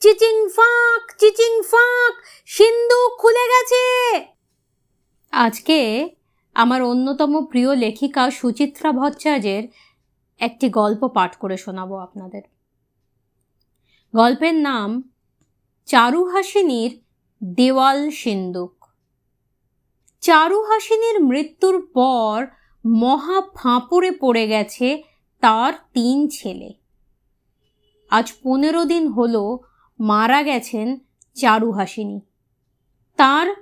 চিচিং 0.00 0.48
ফাঁক 0.48 1.12
চিচিং 1.18 1.62
ফাঁক 1.62 2.14
সিন্ধুক 2.46 3.10
খুলে 3.18 3.44
গেছে। 3.48 3.84
আজকে 5.32 6.08
আমার 6.54 6.82
অন্যতম 6.82 7.46
প্রিয় 7.46 7.76
লেখিকা 7.76 8.30
সুচিত্রা 8.30 8.92
ভট্টাচার্যের 8.92 9.64
একটি 10.38 10.68
গল্প 10.68 11.08
পাঠ 11.08 11.36
করে 11.36 11.56
শোনাবো 11.56 11.96
আপনাদের। 11.96 12.42
গল্পের 14.14 14.54
নাম, 14.54 15.12
চারুহাসিনীর 15.86 17.00
দেওয়াল 17.54 18.10
সিন্দুক 18.10 18.86
চারুহাসিনীর 20.20 21.24
মৃত্যুর 21.24 21.86
পর 21.94 22.46
মহা 22.86 23.40
ফাঁপড়ে 23.54 24.10
পড়ে 24.10 24.48
গেছে 24.48 25.02
তার 25.40 25.72
তিন 25.94 26.28
ছেলে। 26.28 26.74
আজ 28.10 28.32
পনেরো 28.42 28.84
দিন 28.84 29.08
হলো 29.08 29.69
মারা 30.00 30.42
গেছেন 30.42 30.98
চারুহাসিনী 31.34 32.20
তার 33.16 33.54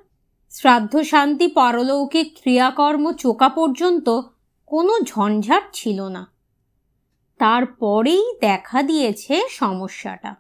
শ্রাদ্ধ 0.50 1.00
শান্তি 1.00 1.48
পারলৌকিক 1.48 2.38
ক্রিয়াকর্ম 2.42 3.12
চোকা 3.12 3.48
পর্যন্ত 3.48 4.20
কোনো 4.66 4.98
ঝঞ্ঝাট 5.00 5.62
ছিল 5.72 6.08
না। 6.08 6.32
তারপরেই 7.38 8.32
দেখা 8.40 8.82
দিয়েছে 8.82 9.48
সমস্যাটা। 9.50 10.34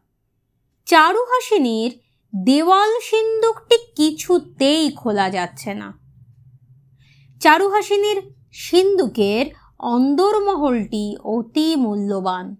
চারুহাসিনীর 0.86 1.98
দেওয়াল 2.44 3.00
সিন্দুকটি 3.00 3.78
কিছুতেই 3.96 4.90
খোলা 4.90 5.30
যাচ্ছে 5.30 5.74
না। 5.74 5.98
চারুহাসিনীর 7.40 8.22
সিন্দুকের 8.52 9.46
অন্দরমহলটি 9.78 11.16
অতি 11.24 11.76
মূল্যবান। 11.76 12.56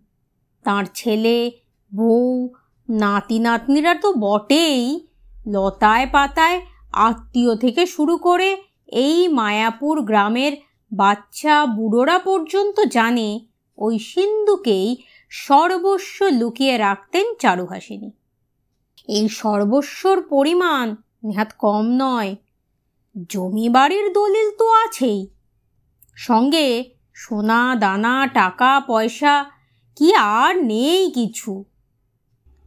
তার 0.64 0.84
ছেলে, 0.94 1.52
বউ 1.96 2.55
নাতি 2.88 3.38
নাতনিরা 3.38 3.95
তো 3.95 4.12
বটেই। 4.12 5.06
লতায় 5.47 6.06
পাতায় 6.12 6.60
আত্মীয় 6.92 7.56
থেকে 7.56 7.86
শুরু 7.86 8.17
করে 8.17 8.62
এই 8.86 9.28
মায়াপুর 9.28 10.00
গ্রামের 10.00 10.53
বাচ্চা 10.92 11.67
বুড়োরা 11.67 12.19
পর্যন্ত 12.19 12.80
জানে 12.80 13.41
ওই 13.78 13.98
সিন্ধুকেই 13.98 14.97
সর্বস্ব 15.30 16.25
লুকিয়ে 16.25 16.78
রাখতেন 16.78 17.34
চারুহাসিনী। 17.41 18.11
এই 19.08 19.28
সর্বস্বর 19.28 20.23
পরিমাণ 20.23 20.95
নেহাত 21.25 21.52
কম 21.58 21.86
নয় 21.86 22.36
জমি 23.30 23.69
বাড়ির 23.69 24.12
দলিল 24.12 24.50
তো 24.58 24.73
আছেই। 24.73 25.28
সঙ্গে 26.17 26.84
সোনা 27.14 27.77
দানা 27.77 28.27
টাকা 28.27 28.80
পয়সা 28.80 29.50
কি 29.97 30.14
আর 30.14 30.62
নেই 30.62 31.11
কিছু? 31.11 31.64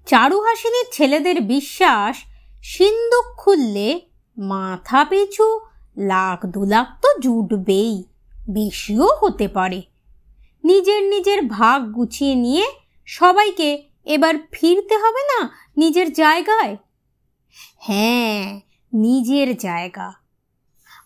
চারুহাসিনীর 0.06 0.86
ছেলেদের 0.92 1.42
বিশ্বাস, 1.42 2.18
সিন্দুক 2.64 3.26
খুললে 3.38 4.02
মাথা 4.38 5.06
পিছু 5.06 5.60
লাখ 5.98 6.46
দু 6.46 6.66
লাখ 6.66 6.88
তো 7.02 7.20
জুটবেই, 7.20 8.04
বেশিও 8.50 9.08
হতে 9.20 9.48
পারে। 9.48 9.82
নিজের 10.64 11.04
নিজের 11.04 11.46
ভাগ 11.48 11.92
গুছিয়ে 11.92 12.36
নিয়ে 12.36 12.66
সবাইকে 13.06 13.84
এবার 14.06 14.36
ফিরতে 14.52 14.98
হবে 14.98 15.24
না 15.24 15.50
নিজের 15.78 16.14
জায়গায়? 16.14 16.78
হ্যাঁ 17.80 18.60
নিজের 18.94 19.58
জায়গা। 19.58 20.14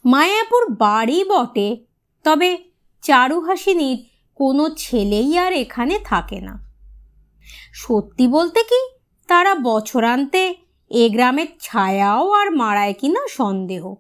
মায়াপুর 0.06 0.76
বাড়ি 0.76 1.24
বটে, 1.24 1.86
তবে 2.24 2.58
চারুহাসিনীর 3.02 4.06
কোনো 4.36 4.70
ছেলেই 4.70 5.38
আর 5.38 5.54
এখানে 5.54 6.00
থাকে 6.00 6.42
না। 6.42 6.65
সত্যি 7.76 8.28
বলতে 8.28 8.64
কি? 8.64 8.98
তারা 9.28 9.56
বছরান্তে 9.56 10.56
এ 10.90 11.10
গ্রামের 11.10 11.48
ছায়াও 11.62 12.32
আর 12.32 12.52
মারায় 12.52 12.94
কিনা 12.94 13.28
সন্দেহ। 13.30 13.94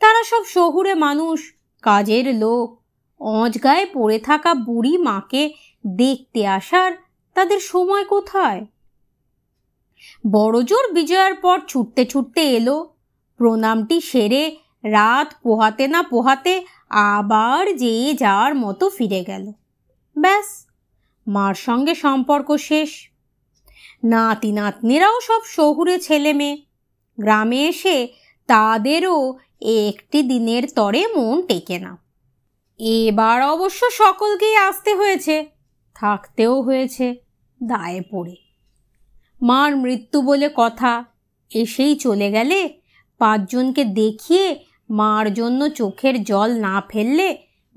তারা 0.00 0.24
সব 0.24 0.44
শহুরে 0.44 0.94
মানুষ, 0.94 1.54
কাজের 1.82 2.34
লোক 2.34 2.82
অঁজগায়ে 3.20 3.86
পড়ে 3.94 4.18
থাকা 4.18 4.54
বুড়ি 4.54 4.98
মাকে 4.98 5.52
দেখতে 5.86 6.46
আসার 6.46 6.92
তাদের 7.34 7.60
সময় 7.60 8.04
কোথায়? 8.04 8.66
বড়জোর 10.26 10.92
বিজয়ার 10.92 11.34
পর 11.34 11.60
ছুটতে 11.68 12.06
ছুটতে 12.06 12.42
এলো, 12.56 12.94
প্রণামটি 13.36 14.00
সেরে 14.00 14.56
রাত 14.84 15.34
পোহাতে 15.42 15.88
না 15.88 16.02
পোহাতে 16.02 16.64
আবার 16.90 17.76
যে 17.76 18.14
যার 18.14 18.54
মতো 18.54 18.90
ফিরে 18.90 19.24
গেল। 19.24 19.52
ব্যাস 20.18 20.67
মার 21.28 21.54
সঙ্গে 21.54 21.94
সম্পর্ক 21.94 22.56
শেষ। 22.56 22.90
নাতি 24.04 24.52
নাতনিরাও 24.52 25.20
সব 25.20 25.42
শহুরে 25.44 25.98
ছেলে 25.98 26.32
মেয়ে। 26.32 26.56
গ্রামে 27.20 27.60
এসে 27.66 28.08
তাদেরও 28.46 29.38
একটি 29.60 30.22
দিনের 30.22 30.68
তরে 30.74 31.06
মন 31.06 31.42
টেকে 31.42 31.78
না। 31.78 31.92
এবার 32.80 33.42
অবশ্য 33.42 33.90
সকলকেই 33.90 34.56
আসতে 34.56 34.94
হয়েছে, 34.94 35.46
থাকতেও 35.94 36.62
হয়েছে, 36.62 37.16
দায়ে 37.62 38.02
পড়ে। 38.10 38.36
মার 39.42 39.76
মৃত্যু 39.76 40.22
বলে 40.22 40.50
কথা, 40.56 41.04
এসেই 41.54 41.94
চলে 41.96 42.30
গেলে 42.30 42.80
পাঁচজনকে 43.18 43.84
দেখিয়ে 43.84 44.64
মার 44.90 45.34
জন্য 45.34 45.68
চোখের 45.68 46.24
জল 46.24 46.50
না 46.60 46.82
ফেললে, 46.88 47.28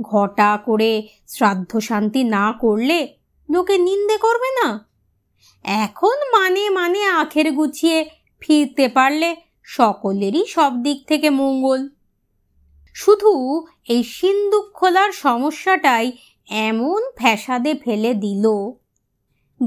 ঘটা 0.01 0.59
করে 0.65 1.07
শ্রাদ্ধ 1.27 1.79
শান্তি 1.79 2.23
না 2.23 2.53
করলে 2.61 3.20
লোকে 3.51 3.77
নিন্দে 3.77 4.17
করবে 4.17 4.49
না? 4.59 4.67
এখন 5.63 6.17
মানে 6.33 6.69
মানে 6.69 7.05
আখের 7.05 7.51
গুছিয়ে 7.51 8.09
ফিরতে 8.39 8.87
পারলে 8.87 9.35
সকলেরই 9.63 10.45
সব 10.45 10.71
দিক 10.83 11.07
থেকে 11.07 11.29
মঙ্গল। 11.29 11.89
শুধু 12.93 13.31
এই 13.87 14.03
সিন্দুক 14.03 14.65
খোলার 14.73 15.11
সমস্যাটাই 15.11 16.11
এমন 16.49 17.01
ফ্যাসাদে 17.15 17.73
ফেলে 17.75 18.13
দিল। 18.13 18.45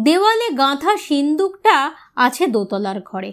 দেওয়ালে 0.03 0.51
গাঁথা 0.51 0.97
সিন্দুকটা 0.97 1.91
আছে 2.17 2.47
দোতলার 2.47 3.01
ঘরে। 3.01 3.33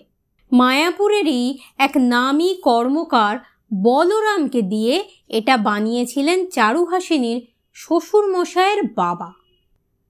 মায়াপুরেরই 0.52 1.58
এক 1.78 1.94
নামী 1.98 2.62
কর্মকার 2.64 3.38
বলরামকে 3.84 4.62
দিয়ে 4.62 5.04
এটা 5.30 5.58
বানিয়েছিলেন 5.58 6.50
চারুহাসিনীর 6.50 7.48
শ্বশুর 7.74 8.38
মশাইয়ের 8.38 8.84
বাবা। 8.96 9.41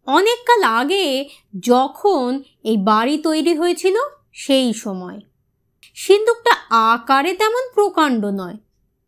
অনেককাল 0.06 0.63
আগে 0.63 1.29
যখন 1.59 2.44
এই 2.63 2.78
বাড়ি 2.78 3.17
তৈরি 3.17 3.56
হয়েছিল, 3.56 3.95
সেই 4.34 4.73
সময়। 4.73 5.19
সিন্দুকটা 5.95 6.56
আকারে 6.94 7.34
তেমন 7.34 7.69
প্রকাণ্ড 7.73 8.25
নয়। 8.25 8.57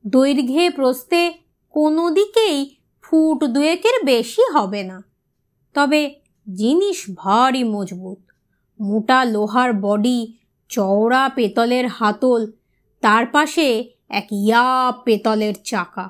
দৈর্ঘ্যে 0.07 0.69
প্রস্তে 0.69 1.33
কোনো 1.69 2.09
দিকেই 2.09 2.75
ফুট 3.01 3.43
দুয়েকের 3.43 4.05
বেশি 4.05 4.51
হবে 4.51 4.83
না। 4.83 5.03
তবে 5.73 6.15
জিনিস 6.55 7.05
ভারী 7.15 7.63
মজবুত। 7.63 8.31
মোটা 8.81 9.25
লোহার 9.25 9.73
বডি, 9.73 10.33
চওড়া 10.69 11.29
পেতলের 11.35 11.87
হাতল, 11.87 12.51
তার 13.01 13.25
পাশে 13.25 13.89
এক 14.09 14.27
ইয়া 14.31 14.93
পেতলের 15.03 15.53
চাকা। 15.63 16.09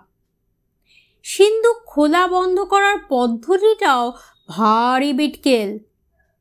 সিন্দুক 1.24 1.78
খোলা 1.86 2.28
বন্ধ 2.28 2.60
করার 2.60 2.98
পদ্ধতিটাও 3.10 4.14
ভারী 4.48 5.14
বিটকেল। 5.14 5.80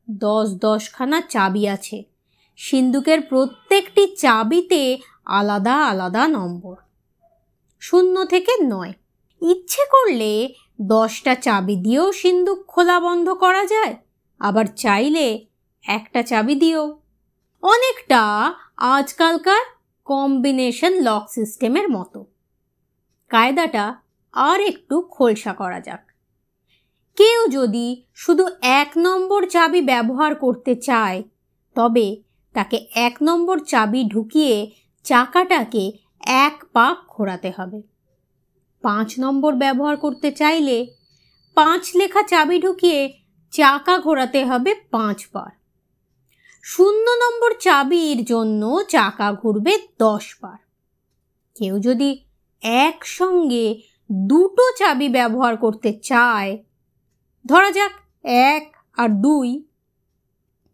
দশ 0.09 0.49
দশখানা 0.49 1.21
চাবি 1.21 1.67
আছে। 1.67 2.03
সিন্দুকের 2.57 3.21
প্রত্যেকটি 3.21 4.15
চাবিতে 4.15 4.99
আলাদা 5.25 5.85
আলাদা 5.85 6.27
নম্বর। 6.27 6.75
শূন্য 7.79 8.25
থেকে 8.25 8.51
নয়। 8.63 8.93
ইচ্ছে 9.41 9.81
করলে 9.91 10.53
দশটা 10.81 11.35
চাবি 11.35 11.75
দিয়েও 11.75 12.11
সিন্দুক 12.11 12.65
খোলা 12.67 12.99
বন্ধ 12.99 13.29
করা 13.29 13.65
যায়। 13.65 13.95
আবার 14.39 14.65
চাইলে 14.65 15.45
একটা 15.83 16.23
চাবি 16.23 16.55
দিয়েও। 16.55 17.01
অনেকটা 17.61 18.53
আজকালকার 18.77 19.65
কম্বিনেশন 20.05 20.93
লক 21.01 21.25
সিস্টেমের 21.29 21.89
মতো। 21.89 22.25
কায়দাটা 23.29 23.95
আর 24.31 24.61
একটু 24.61 25.01
খোলসা 25.01 25.53
করা 25.53 25.79
যাক। 25.79 26.12
কেউ 27.17 27.47
যদি 27.47 28.03
শুধু 28.15 28.47
এক 28.61 28.91
নম্বর 28.97 29.47
চাবি 29.47 29.81
ব্যবহার 29.81 30.35
করতে 30.35 30.75
চায়, 30.75 31.23
তবে 31.75 32.23
তাকে 32.53 32.77
এক 32.93 33.15
নম্বর 33.21 33.59
চাবি 33.59 34.03
ঢুকিয়ে 34.03 34.71
চাকাটাকে 35.03 35.91
এক 36.21 36.63
পাক 36.73 36.97
ঘোরাতে 37.07 37.51
হবে। 37.57 37.81
পাঁচ 38.83 39.19
নম্বর 39.19 39.53
ব্যবহার 39.53 39.97
করতে 39.97 40.31
চাইলে 40.31 40.87
পাঁচ 41.55 41.95
লেখা 41.95 42.23
চাবি 42.23 42.59
ঢুকিয়ে 42.59 43.13
চাকা 43.51 43.99
ঘোরাতে 43.99 44.45
হবে 44.45 44.75
পাঁচবার 44.91 45.51
শূন্য 46.61 47.05
নম্বর 47.09 47.51
চাবির 47.59 48.25
জন্য 48.25 48.83
চাকা 48.89 49.33
ঘুরবে 49.33 49.73
দশ 49.99 50.35
বার। 50.41 50.59
কেউ 51.55 51.79
যদি 51.79 52.09
একসঙ্গে 52.61 53.79
দুটো 54.11 54.63
চাবি 54.77 55.09
ব্যবহার 55.09 55.57
করতে 55.57 55.99
চায় 56.03 56.57
ধরা 57.45 57.71
যাক 57.71 57.91
এক 58.23 58.77
আর 58.97 59.09
দুই। 59.09 59.63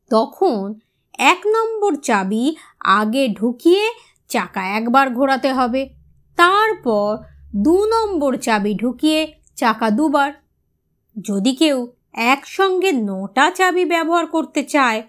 তখন 0.10 0.80
এক 1.18 1.48
নম্বর 1.48 1.96
চাবি 1.96 2.56
আগে 2.80 3.28
ঢুকিয়ে 3.28 3.94
চাকা 4.28 4.68
একবার 4.68 5.10
ঘোরাতে 5.10 5.54
হবে। 5.54 5.90
তারপর 6.38 7.18
দু 7.56 7.86
নম্বর 7.86 8.38
চাবি 8.38 8.74
ঢুকিয়ে 8.74 9.34
চাকা 9.56 9.90
দুবার। 9.90 10.32
যদি 11.22 11.56
কেউ 11.56 11.92
একসঙ্গে 12.14 12.92
নটা 12.92 13.52
চাবি 13.52 13.86
ব্যবহার 13.86 14.26
করতে 14.26 14.64
চায়, 14.64 15.04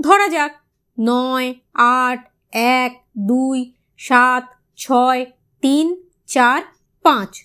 ধরা 0.00 0.28
যাক 0.28 0.52
নয়, 1.00 1.54
আট, 1.74 2.28
এক, 2.52 3.04
দুই, 3.18 3.72
সাত, 3.98 4.44
ছয়, 4.76 5.26
তিন, 5.60 6.02
চার, 6.26 6.62
পাঁচ। 7.02 7.44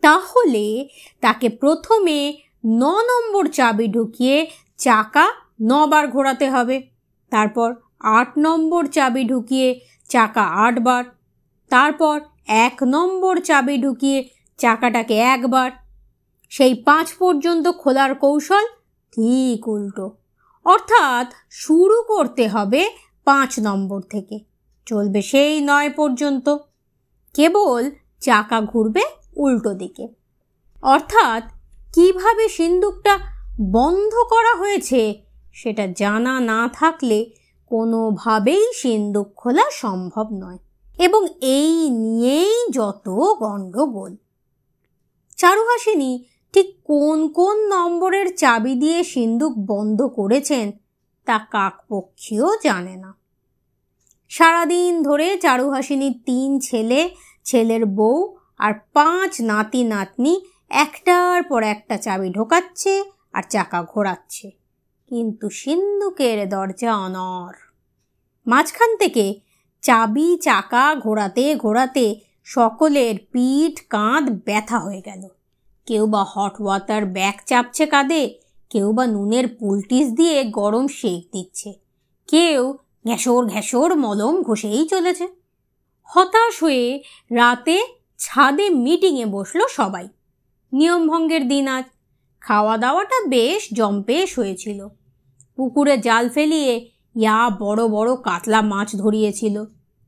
তাহলে 0.00 0.88
তাকে 1.20 1.48
প্রথমে 1.48 2.36
ন 2.66 2.82
নম্বর 2.82 3.48
চাবি 3.48 3.88
ঢুকিয়ে 3.88 4.50
চাকা 4.76 5.32
নবার 5.62 6.08
ঘোরাতে 6.08 6.50
হবে। 6.50 6.86
তারপর 7.30 7.74
আট 8.00 8.32
নম্বর 8.38 8.86
চাবি 8.86 9.24
ঢুকিয়ে 9.24 9.80
চাকা 10.08 10.42
আটবার। 10.42 11.04
তারপর 11.68 12.20
এক 12.46 12.76
নম্বর 12.82 13.40
চাবি 13.40 13.78
ঢুকিয়ে 13.78 14.28
চাকাটাকে 14.58 15.16
একবার। 15.16 15.70
সেই 16.50 16.74
পাঁচ 16.74 17.12
পর্যন্ত 17.12 17.68
খোলার 17.68 18.14
কৌশল 18.14 18.66
ঠিক 19.12 19.68
উল্টো। 19.68 20.16
অর্থাৎ 20.64 21.32
শুরু 21.50 22.02
করতে 22.02 22.48
হবে 22.48 22.88
পাঁচ 23.24 23.60
নম্বর 23.60 24.00
থেকে। 24.00 24.38
চলবে 24.86 25.22
সেই 25.22 25.60
নয় 25.60 25.90
পর্যন্ত। 25.90 26.56
কেবল 27.34 27.90
চাকা 28.20 28.60
ঘুরবে 28.60 29.02
উল্টো 29.36 29.74
দিকে। 29.74 30.08
অর্থাৎ 30.82 31.53
কীভাবে 31.94 32.48
সিন্দুকটা 32.48 33.18
বন্ধ 33.60 34.14
করা 34.30 34.58
হয়েছে 34.58 35.22
সেটা 35.52 35.86
জানা 35.86 36.40
না 36.40 36.70
থাকলে 36.72 37.30
কোনোভাবেই 37.66 38.72
সিন্দুক 38.76 39.34
খোলা 39.36 39.70
সম্ভব 39.70 40.26
নয়। 40.32 40.58
এবং 40.98 41.26
এই 41.40 41.90
নিয়েই 41.90 42.70
যত 42.70 43.08
গণ্ডগোল। 43.38 44.16
চারুহাসিনী 45.36 46.24
ঠিক 46.52 46.76
কোন 46.84 47.28
কোন 47.28 47.68
নম্বরের 47.68 48.36
চাবি 48.36 48.74
দিয়ে 48.74 49.04
সিন্দুক 49.04 49.52
বন্ধ 49.58 50.02
করেছেন 50.02 50.72
তা 51.24 51.38
কাকপক্ষীও 51.38 52.50
জানে 52.62 52.96
না। 52.96 53.14
সারাদিন 54.28 55.02
ধরে 55.02 55.36
চারুহাসিনীর 55.36 56.22
তিন 56.26 56.58
ছেলে, 56.58 57.10
ছেলের 57.44 57.86
বউ 57.86 58.36
আর 58.58 58.74
পাঁচ 58.92 59.40
নাতি 59.40 59.84
নাতনি 59.84 60.40
একটার 60.68 61.42
পর 61.42 61.62
একটা 61.62 61.96
চাবি 61.96 62.30
ঢোকাচ্ছে 62.30 63.04
আর 63.32 63.42
চাকা 63.48 63.82
ঘোরাচ্ছে। 63.82 64.50
কিন্তু 65.08 65.50
সিন্ধুকের 65.50 66.48
দরজা 66.48 66.96
অনর 66.96 67.54
মাঝখান 68.46 68.96
থেকে 68.96 69.40
চাবি, 69.82 70.38
চাকা 70.42 70.94
ঘোরাতে 70.94 71.56
ঘোরাতে 71.56 72.20
সকলের 72.44 73.14
পিঠ, 73.32 73.80
কাঁধ 73.90 74.30
ব্যথা 74.44 74.78
হয়ে 74.78 75.00
গেল। 75.00 75.28
কেউ 75.86 76.06
বা 76.06 76.24
হট 76.28 76.60
ওয়াটার 76.60 77.06
ব্যাগ 77.06 77.34
চাপছে 77.46 77.86
কাঁধে, 77.86 78.40
কেউ 78.70 78.92
বা 78.92 79.06
নুনের 79.06 79.48
পুলটিস 79.48 80.08
দিয়ে 80.08 80.44
গরম 80.44 80.88
শেক 80.88 81.28
দিচ্ছে। 81.32 81.72
কেউ 82.26 82.72
ঘ্যাসর 83.06 83.46
ঘ্যাসর 83.46 83.94
মলম 83.94 84.42
ঘষেই 84.42 84.88
চলেছে। 84.88 85.28
হতাশ 86.02 86.62
হয়ে 86.62 87.02
রাতে 87.30 87.82
ছাদে 88.18 88.70
মিটিংয়ে 88.70 89.26
বসল 89.26 89.60
সবাই। 89.70 90.08
নিয়মভঙ্গের 90.74 91.48
দিন 91.48 91.68
আজ। 91.68 91.84
খাওয়া 92.40 92.78
দাওয়াটা 92.78 93.28
বেশ 93.28 93.68
জম্পেশ 93.72 94.38
হয়েছিল। 94.38 94.88
পুকুরে 95.56 95.98
জাল 95.98 96.28
ফেলিয়ে 96.28 96.90
ইয়া 97.16 97.50
বড় 97.50 97.88
বড় 97.88 98.16
কাতলা 98.16 98.62
মাছ 98.62 98.96
ধরিয়েছিল। 98.96 99.64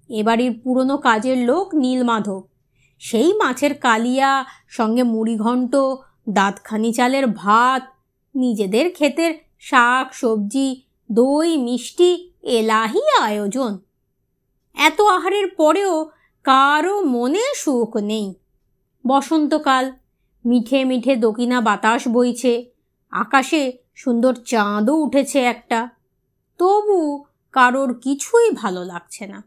এবাড়ির 0.09 0.61
পুরনো 0.65 0.97
কাজের 0.97 1.39
লোক 1.39 1.75
নীলমাধব। 1.75 2.49
সেই 2.99 3.33
মাছের 3.33 3.75
কালিয়া, 3.75 4.45
সঙ্গে 4.69 5.03
মুড়িঘণ্ট 5.03 5.77
দাঁতখানি 6.29 6.93
চালের 6.93 7.27
ভাত, 7.27 7.83
নিজেদের 8.35 8.93
ক্ষেতের 8.93 9.35
শাক, 9.61 10.15
সবজি, 10.15 10.83
দই, 11.13 11.57
মিষ্টি, 11.57 12.33
এলাহি 12.43 13.01
আয়োজন। 13.21 13.79
এত 14.75 15.01
আহারের 15.01 15.47
পরেও 15.49 16.11
কারও 16.45 17.01
মনে 17.01 17.43
সুখ 17.55 17.97
নেই। 17.97 18.35
বসন্তকাল 19.07 19.93
মিঠে 20.47 20.85
মিঠে 20.85 21.17
দকিনা 21.17 21.61
বাতাস 21.61 22.09
বইছে। 22.09 22.71
আকাশে 23.11 23.73
সুন্দর 23.95 24.35
চাঁদও 24.35 24.95
উঠেছে 24.95 25.41
একটা। 25.45 25.89
তবু 26.59 27.25
কারোর 27.53 27.95
কিছুই 27.95 28.51
ভালো 28.51 28.85
লাগছে 28.85 29.27
না। 29.27 29.45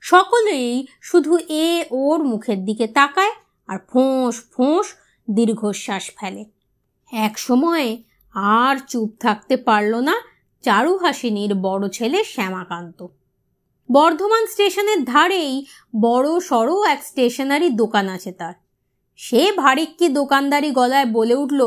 সকলেই 0.00 0.86
শুধু 1.00 1.38
এ 1.48 1.84
ওর 1.90 2.24
মুখের 2.24 2.64
দিকে 2.64 2.86
তাকায় 2.86 3.32
আর 3.66 3.78
ফোঁস 3.92 4.42
ফোঁস 4.52 4.86
দীর্ঘশ্বাস 5.30 6.10
ফেলে। 6.16 6.44
এক 7.12 7.38
সময় 7.38 8.02
আর 8.34 8.76
চুপ 8.88 9.10
থাকতে 9.20 9.56
পারল 9.56 9.94
না 9.96 10.20
চারুহাসিনীর 10.62 11.54
বড় 11.54 11.88
ছেলে 11.88 12.24
শ্যামাকান্ত। 12.24 13.06
বর্ধমান 13.92 14.46
স্টেশনের 14.46 15.04
ধারেই 15.04 15.66
বড় 16.00 16.40
সড়ো 16.40 16.84
এক 16.84 17.04
স্টেশনারি 17.04 17.70
দোকান 17.70 18.08
আছে 18.08 18.32
তার। 18.32 18.63
সে 19.16 19.52
ভারিক্কি 19.52 20.08
দোকানদারি 20.08 20.70
গলায় 20.70 21.06
বলে 21.06 21.34
উঠল, 21.34 21.60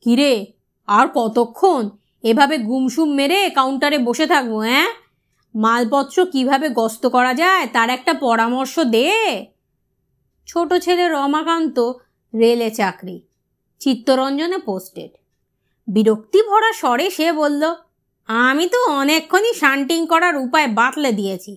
কিরে, 0.00 0.46
আর 0.88 1.06
কতক্ষণ? 1.14 1.90
এভাবে 2.22 2.58
গুমসুম 2.58 3.08
মেরে 3.14 3.50
কাউন্টারে 3.50 3.98
বসে 3.98 4.26
থাকব 4.26 4.52
হ্যাঁ? 4.58 4.88
মালপত্র 5.54 6.26
কীভাবে 6.26 6.68
গস্ত 6.68 7.06
করা 7.06 7.34
যায় 7.34 7.66
তার 7.72 7.90
একটা 7.90 8.14
পরামর্শ 8.14 8.78
দে। 8.78 9.46
ছোট 10.46 10.74
ছেলে 10.74 11.08
রমাকান্ত 11.08 11.92
রেলে 12.34 12.70
চাকরি, 12.70 13.16
চিত্তরঞ্জনে 13.80 14.58
পোস্টেড। 14.58 15.10
বিরক্তি 15.88 16.40
ভরা 16.42 16.72
স্বরে 16.72 17.10
সে 17.10 17.32
বলল, 17.32 17.62
আমি 18.28 18.68
তো 18.68 18.78
অনেকক্ষণই 18.84 19.52
শান্টিং 19.54 20.06
করার 20.06 20.36
উপায় 20.36 20.68
বাতলে 20.68 21.12
দিয়েছি। 21.12 21.52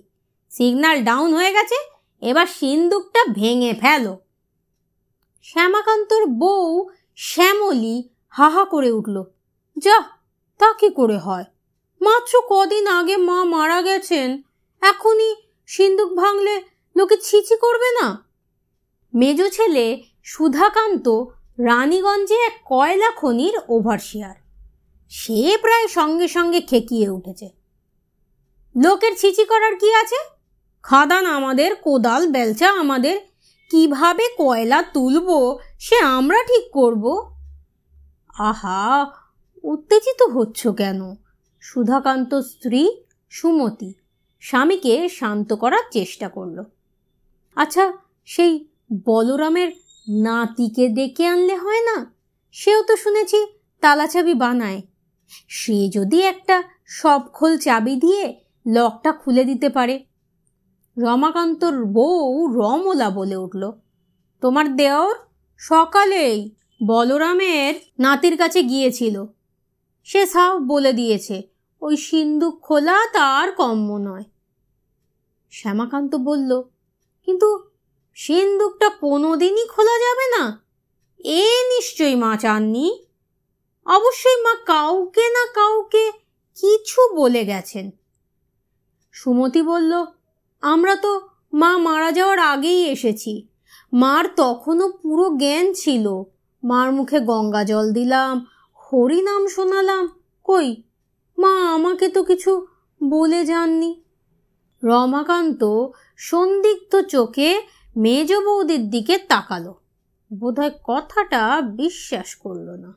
সিগন্যাল 0.51 1.03
ডাউন 1.03 1.33
হয়ে 1.33 1.51
গেছে, 1.53 1.77
এবার 2.21 2.47
সিন্দুকটা 2.47 3.21
ভেঙে 3.33 3.73
ফেলো। 3.73 4.22
শ্যামাকান্তর 5.45 6.25
বউ 6.25 6.89
শ্যামলি 7.15 8.09
হাহা 8.27 8.65
করে 8.65 8.91
উঠল, 8.91 9.23
যা, 9.77 10.03
তা 10.59 10.73
কি 10.73 10.89
করে 10.89 11.17
হয়? 11.17 11.45
মাত্র 12.01 12.41
কদিন 12.49 12.87
আগে 12.87 13.17
মা 13.17 13.43
মারা 13.43 13.81
গেছেন, 13.81 14.41
এখনই 14.81 15.35
সিন্দুক 15.67 16.15
ভাঙলে 16.15 16.61
লোকে 16.97 17.17
ছিচি 17.17 17.55
করবে 17.55 17.89
না? 18.01 18.07
মেজ 19.13 19.39
ছেলে 19.51 20.03
সুধাকান্ত 20.23 21.07
রানীগঞ্জে 21.59 22.35
এক 22.35 22.55
কয়লা 22.65 23.09
খনির 23.11 23.55
ওভারশিয়ার। 23.69 24.35
সে 25.09 25.57
প্রায় 25.61 25.87
সঙ্গে 25.87 26.27
সঙ্গে 26.27 26.61
খেকিয়ে 26.61 27.09
উঠেছে। 27.09 27.49
লোকের 28.75 29.13
ছিচি 29.17 29.43
করার 29.45 29.75
কি 29.75 29.93
আছে? 29.93 30.19
খাদান 30.83 31.25
আমাদের, 31.25 31.75
কোদাল, 31.75 32.27
বেলচা 32.27 32.69
আমাদের 32.71 33.32
কীভাবে 33.69 34.23
কয়লা 34.37 34.83
তুলব, 34.83 35.57
সে 35.79 35.97
আমরা 35.97 36.43
ঠিক 36.43 36.71
করব? 36.71 37.33
আহা, 38.39 39.11
উত্তেজিত 39.63 40.21
হচ্ছ 40.21 40.67
কেন? 40.67 41.15
সুধাকান্ত 41.61 42.35
স্ত্রী 42.35 42.91
সুমতি 43.29 43.93
স্বামীকে 44.39 45.09
শান্ত 45.09 45.53
করার 45.53 45.83
চেষ্টা 45.91 46.29
করল। 46.29 46.63
আচ্ছা 47.55 47.93
সেই 48.25 48.67
বলরামের 49.05 49.71
নাতিকে 50.09 50.89
ডেকে 50.89 51.25
আনলে 51.25 51.55
হয় 51.55 51.81
না? 51.81 52.13
সেও 52.51 52.83
তো 52.83 52.95
শুনেছি 52.95 53.45
তালাচাবি 53.81 54.33
বানায়। 54.33 54.81
সে 55.47 55.89
যদি 55.89 56.21
একটা 56.21 56.63
সবখোল 56.87 57.57
চাবি 57.57 57.95
দিয়ে 57.95 58.41
লকটা 58.67 59.11
খুলে 59.11 59.43
দিতে 59.43 59.69
পারে। 59.69 60.05
রমাকান্তর 60.97 61.85
বউ 61.85 62.47
রমলা 62.47 63.09
বলে 63.09 63.35
উঠল, 63.35 63.71
তোমার 64.41 64.75
দেওর 64.75 65.15
সকালেই 65.57 66.55
বলরামের 66.85 67.73
নাতির 67.99 68.37
কাছে 68.37 68.63
গিয়েছিল। 68.63 69.25
সে 70.03 70.25
সাফ 70.25 70.61
বলে 70.61 70.93
দিয়েছে, 70.93 71.41
ওই 71.81 71.97
সিন্দুক 71.97 72.61
খোলা 72.61 73.07
তার 73.13 73.51
কম্য 73.51 73.89
নয়। 73.97 74.23
শ্যামাকান্ত 75.51 76.15
বলল, 76.15 76.51
কিন্তু 77.27 77.49
সিন্দুকটা 78.17 78.89
কোনোদিনই 78.89 79.65
খোলা 79.67 79.95
যাবে 79.99 80.25
না? 80.37 80.43
এ 81.19 81.43
নিশ্চয়ই 81.69 82.15
মা 82.15 82.37
চাননি? 82.37 82.87
অবশ্যই 83.85 84.41
মা 84.41 84.53
কাউকে 84.65 85.25
না 85.29 85.43
কাউকে 85.53 86.11
কিছু 86.57 87.01
বলে 87.15 87.45
গেছেন। 87.45 87.91
সুমতি 89.11 89.61
বলল 89.61 90.05
আমরা 90.63 90.95
তো 90.95 91.21
মা 91.53 91.77
মারা 91.77 92.11
যাওয়ার 92.11 92.39
আগেই 92.39 92.85
এসেছি। 92.85 93.47
মার 93.93 94.25
তখনও 94.35 94.91
পুরো 94.91 95.29
জ্ঞান 95.29 95.73
ছিল। 95.73 96.23
মার 96.63 96.91
মুখে 96.91 97.19
গঙ্গা 97.19 97.63
জল 97.63 97.93
দিলাম, 97.93 98.45
হরি 98.73 99.21
নাম 99.21 99.47
শোনালাম। 99.47 100.09
কই, 100.43 100.83
মা 101.37 101.73
আমাকে 101.73 102.07
তো 102.07 102.23
কিছু 102.23 102.67
বলে 103.03 103.45
যাননি। 103.45 104.03
রমাকান্ত 104.83 105.87
সন্দিগ্ধ 106.17 107.01
চোখে 107.01 107.61
মেজ 107.97 108.33
বৌদির 108.33 108.89
দিকে 108.89 109.17
তাকালো। 109.17 109.75
বোধহয় 110.33 110.71
কথাটা 110.83 111.61
বিশ্বাস 111.61 112.35
করল 112.35 112.69
না। 112.69 112.93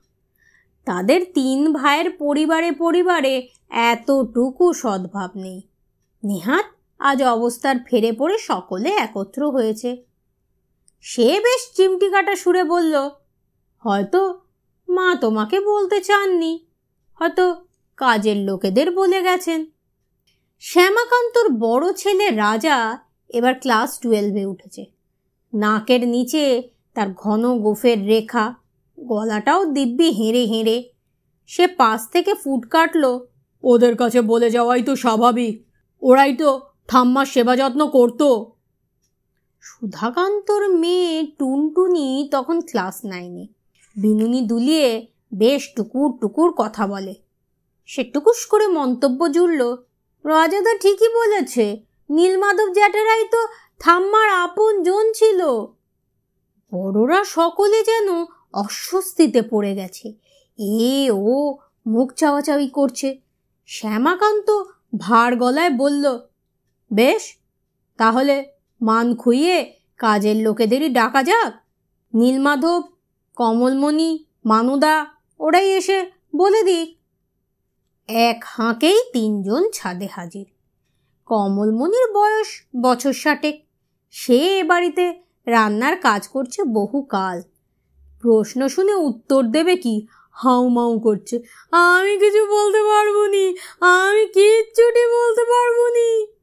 তাদের 0.85 1.21
তিন 1.35 1.73
ভাইয়ের 1.73 2.11
পরিবারে 2.11 2.73
পরিবারে 2.73 3.49
এতটুকু 3.69 4.73
সদ্ভাব 4.73 5.31
নেই। 5.35 5.63
নেহাত 6.25 6.76
আজ 7.01 7.23
অবস্থার 7.23 7.77
ফেরে 7.87 8.13
পড়ে 8.13 8.39
সকলে 8.39 8.91
একত্র 8.97 9.51
হয়েছে। 9.51 9.91
সে 11.05 11.41
বেশ 11.45 11.63
চিমটি 11.77 12.11
কাটা 12.11 12.37
সুরে 12.37 12.65
বলল, 12.65 12.95
হয়তো 13.85 14.21
মা 14.89 15.17
তোমাকে 15.21 15.61
বলতে 15.61 16.01
চাননি, 16.01 16.69
হয়তো 17.21 17.45
কাজের 17.97 18.37
লোকেদের 18.37 18.91
বলে 18.91 19.23
গেছেন। 19.23 19.61
শ্যামাকান্তর 20.63 21.47
বড় 21.59 21.93
ছেলে 21.93 22.31
রাজা 22.31 22.99
এবার 23.31 23.55
ক্লাস 23.61 23.99
টুয়েলভে 24.01 24.45
উঠেছে। 24.47 24.83
নাকের 25.53 26.09
নিচে 26.09 26.63
তার 26.95 27.09
ঘন 27.13 27.43
গোফের 27.59 28.07
রেখা, 28.07 28.55
গলাটাও 28.99 29.61
দিব্যি 29.65 30.09
হেঁড়ে 30.11 30.45
হেঁড়ে। 30.45 30.77
সে 31.47 31.67
পাশ 31.67 32.01
থেকে 32.13 32.35
ফুট 32.35 32.63
কাটল, 32.71 33.05
ওদের 33.65 33.97
কাছে 33.97 34.21
বলে 34.21 34.51
যাওয়াই 34.51 34.83
তো 34.83 34.97
স্বাভাবিক। 34.97 35.55
ওরাই 36.03 36.37
তো 36.37 36.49
ঠাম্মার 36.89 37.27
সেবা 37.27 37.57
যত্ন 37.57 37.87
করতো। 37.87 38.53
সুধাকান্তর 39.61 40.69
মেয়ে 40.69 41.27
টুনটুনি 41.39 42.29
তখন 42.33 42.61
ক্লাস 42.61 43.05
নাইনে। 43.05 43.47
বিনুনি 43.97 44.41
দুলিয়ে 44.41 45.07
বেশ 45.35 45.69
টুকুর 45.77 46.19
টুকুর 46.21 46.53
কথা 46.53 46.87
বলে। 46.87 47.15
সে 47.87 48.05
টুকুস 48.05 48.47
করে 48.47 48.67
মন্তব্য 48.67 49.33
জুড়ল 49.33 49.75
রাজাদা 50.25 50.79
ঠিকই 50.79 51.09
বলেছে, 51.09 51.85
নীলমাধব 52.11 52.73
জ্যাঠারাই 52.73 53.25
তো 53.25 53.47
থাম্মার 53.79 54.29
আপন 54.29 54.83
জন 54.83 55.13
ছিল। 55.13 55.41
বড়রা 56.75 57.25
সকলে 57.25 57.83
যেন 57.83 58.09
অস্বস্তিতে 58.53 59.43
পড়ে 59.43 59.75
গেছে। 59.75 60.15
এ, 60.59 61.11
ও 61.11 61.59
মুখ 61.87 62.13
চাওয়াচাওয়ি 62.13 62.69
করছে। 62.69 63.21
শ্যামাকান্ত 63.67 64.63
ভার 64.99 65.37
গলায় 65.37 65.71
বলল 65.71 66.19
বেশ, 66.93 67.37
তাহলে 67.97 68.45
মান 68.83 69.17
খুইয়ে 69.17 69.73
কাজের 69.99 70.37
লোকেদেরই 70.37 70.89
ডাকা 70.89 71.23
যাক। 71.23 71.55
নীলমাধব, 72.15 72.83
কমলমণি, 73.37 74.25
মানুদা, 74.45 75.07
ওরাই 75.41 75.71
এসে 75.71 76.07
বলে 76.37 76.63
দিক। 76.63 76.99
এক 78.09 78.45
হাঁকেই 78.47 79.01
তিনজন 79.13 79.71
ছাদে 79.75 80.09
হাজির। 80.13 80.47
কমলমণির 81.27 82.13
বয়স 82.13 82.47
বছর 82.83 83.13
ষাটেক 83.13 83.67
সে 84.11 84.59
এ 84.59 84.65
বাড়িতে 84.65 85.15
রান্নার 85.47 85.97
কাজ 85.97 86.29
করছে 86.29 86.63
বহু 86.63 87.03
কাল। 87.03 87.43
প্রশ্ন 88.21 88.69
শুনে 88.69 88.95
উত্তর 88.95 89.43
দেবে 89.43 89.77
কি? 89.77 90.07
হাউ 90.33 90.69
মাউ 90.69 90.99
করছে। 90.99 91.39
আমি 91.71 92.19
কিছু 92.19 92.47
বলতে 92.47 92.83
পারব 92.83 93.27
নি। 93.27 93.57
আমি 93.81 94.27
কিচ্ছুটি 94.27 95.07
বলতে 95.17 95.45
পারব 95.45 95.87
নি। 95.87 96.36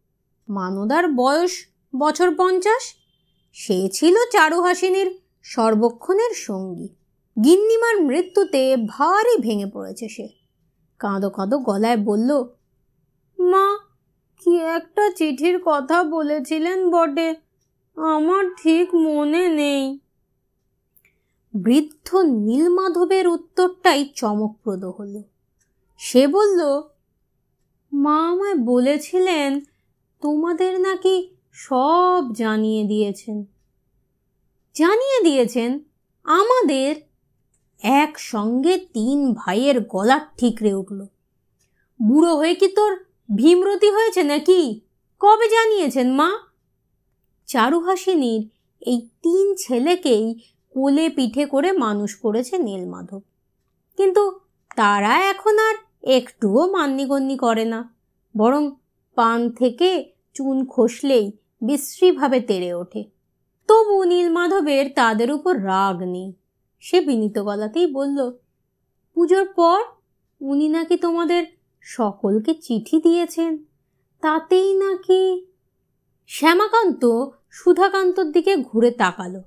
মানদার 0.50 1.08
বয়স 1.08 1.52
বছর 1.96 2.36
পঞ্চাশ? 2.36 2.96
সে 3.54 3.90
ছিল 3.94 4.16
চারুহাসিনীর 4.32 5.20
সর্বক্ষণের 5.44 6.34
সঙ্গী। 6.36 6.88
গিন্নিমার 7.44 8.02
মৃত্যুতে 8.02 8.78
ভারী 8.78 9.42
ভেঙে 9.42 9.66
পড়েছে 9.66 10.10
সে। 10.10 10.28
কাঁদো 11.00 11.30
কাঁদো 11.30 11.60
গলায় 11.60 11.98
বলল, 11.98 12.44
মা, 13.40 13.78
কি 14.44 14.58
একটা 14.58 15.12
চিঠির 15.12 15.60
কথা 15.66 16.04
বলেছিলেন 16.04 16.90
বটে, 16.90 17.36
আমার 17.96 18.54
ঠিক 18.64 18.96
মনে 18.96 19.50
নেই। 19.50 20.00
বৃদ্ধ 21.54 22.16
নীলমাধবের 22.16 23.28
উত্তরটাই 23.28 24.10
চমকপ্রদ 24.16 24.86
হলো। 24.86 25.24
সে 25.98 26.28
বলল, 26.28 26.82
মা 27.94 28.30
আমায় 28.30 28.56
বলেছিলেন 28.56 29.62
তোমাদের 30.24 30.80
নাকি 30.80 31.36
সব 31.54 32.34
জানিয়ে 32.34 32.84
দিয়েছেন। 32.84 33.46
জানিয়ে 34.76 35.24
দিয়েছেন 35.24 35.80
আমাদের 36.24 36.96
একসঙ্গে 37.82 38.78
তিন 38.78 39.34
ভাইয়ের 39.34 39.82
গলা 39.82 40.20
ঠিকরে 40.38 40.74
উঠল। 40.74 41.06
বুড়ো 42.08 42.36
হয়ে 42.36 42.56
কি 42.56 42.68
তোর 42.68 43.06
ভীমরতি 43.36 43.90
হয়েছে 43.90 44.24
নাকি? 44.24 44.82
কবে 45.20 45.50
জানিয়েছেন 45.50 46.12
মা? 46.12 46.30
চারুহাসিনীর 47.46 48.50
এই 48.82 49.10
তিন 49.22 49.56
ছেলেকেই 49.56 50.40
কোলে 50.70 51.10
পিঠে 51.10 51.46
করে 51.46 51.72
মানুষ 51.72 52.16
করেছে 52.16 52.58
নীলমাধব। 52.58 53.22
কিন্তু 53.98 54.40
তারা 54.76 55.30
এখন 55.30 55.60
আর 55.60 55.76
একটুও 56.04 56.72
মান্যিগণ্যি 56.72 57.38
করে 57.38 57.66
না, 57.66 57.96
বরং 58.38 58.72
পান 59.16 59.50
থেকে 59.50 60.13
চুন 60.34 60.66
খসলেই 60.66 61.32
বিশ্রীভাবে 61.62 62.40
তেড়ে 62.40 62.74
ওঠে। 62.74 63.04
তবু 63.68 64.04
নীলমাধবের 64.04 64.86
তাদের 64.96 65.32
উপর 65.32 65.64
রাগ 65.64 66.02
নেই। 66.02 66.34
সে 66.80 67.02
বিনীত 67.02 67.40
গলাতেই 67.40 67.88
বলল, 67.88 68.32
পুজোর 69.16 69.46
পর 69.46 69.82
উনি 70.42 70.70
নাকি 70.70 70.98
তোমাদের 70.98 71.46
সকলকে 71.82 72.54
চিঠি 72.54 73.02
দিয়েছেন। 73.02 73.58
তাতেই 74.22 74.74
নাকি 74.74 75.46
শ্যামাকান্ত 76.28 77.06
সুধাকান্তর 77.52 78.24
দিকে 78.24 78.56
ঘুরে 78.58 78.92
তাকালো। 78.92 79.44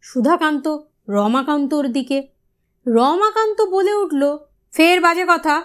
সুধাকান্ত 0.00 0.68
রমাকান্তর 1.08 1.88
দিকে। 1.88 2.28
রমাকান্ত 2.86 3.62
বলে 3.62 3.94
উঠল, 3.94 4.38
ফের 4.72 5.00
বাজে 5.00 5.24
কথা। 5.28 5.62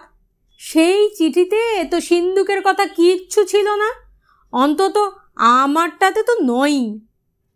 সেই 0.58 1.10
চিঠিতে 1.16 1.84
তো 1.92 2.00
সিন্ধুকের 2.00 2.62
কথা 2.66 2.86
কিচ্ছু 2.86 3.44
ছিল 3.44 3.76
না। 3.76 4.09
অন্তত 4.53 4.98
আমারটাতে 5.36 6.22
তো 6.24 6.34
নয়ই। 6.41 7.00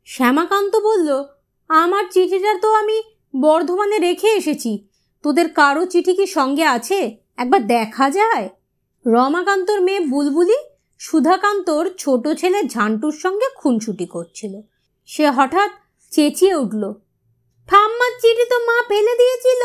শ্যামাকান্ত 0.07 0.73
বলল, 0.77 1.09
আমার 1.69 2.03
চিঠিটা 2.12 2.53
তো 2.59 2.69
আমি 2.73 2.97
বর্ধমানে 3.41 3.97
রেখে 3.97 4.29
এসেছি। 4.29 4.71
তোদের 5.23 5.47
কারও 5.50 5.83
চিঠি 5.85 6.13
কি 6.13 6.25
সঙ্গে 6.27 6.65
আছে? 6.65 7.00
একবার 7.38 7.62
দেখা 7.67 8.05
যায়? 8.09 8.45
রমাকান্তর 9.05 9.79
মেয়ে 9.81 10.01
বুলবুলি 10.13 10.57
সুধাকান্তর 11.01 11.83
ছোট 11.97 12.23
ছেলে 12.38 12.59
ঝান্টুর 12.63 13.15
সঙ্গে 13.23 13.47
খুনছুটি 13.55 14.05
করছিল। 14.05 14.53
সে 15.09 15.25
হঠাৎ 15.29 15.71
চেঁচিয়ে 16.12 16.55
উঠল, 16.55 16.83
ঠাম্মার 17.69 18.13
চিঠি 18.21 18.45
তো 18.50 18.57
মা 18.59 18.77
ফেলে 18.89 19.13
দিয়েছিল। 19.17 19.62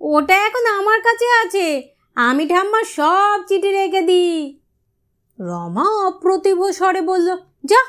ওটা 0.00 0.36
এখন 0.46 0.64
আমার 0.78 1.00
কাছে 1.00 1.26
আছে। 1.42 1.66
আমি 2.16 2.44
ঠাম্মার 2.48 2.86
সব 2.96 3.36
চিঠি 3.48 3.70
রেখে 3.70 4.02
দিই। 4.02 4.36
রমা 5.40 6.06
অপ্রতিভ 6.06 6.64
স্বরে 6.64 7.00
বলল, 7.00 7.36
যা, 7.64 7.84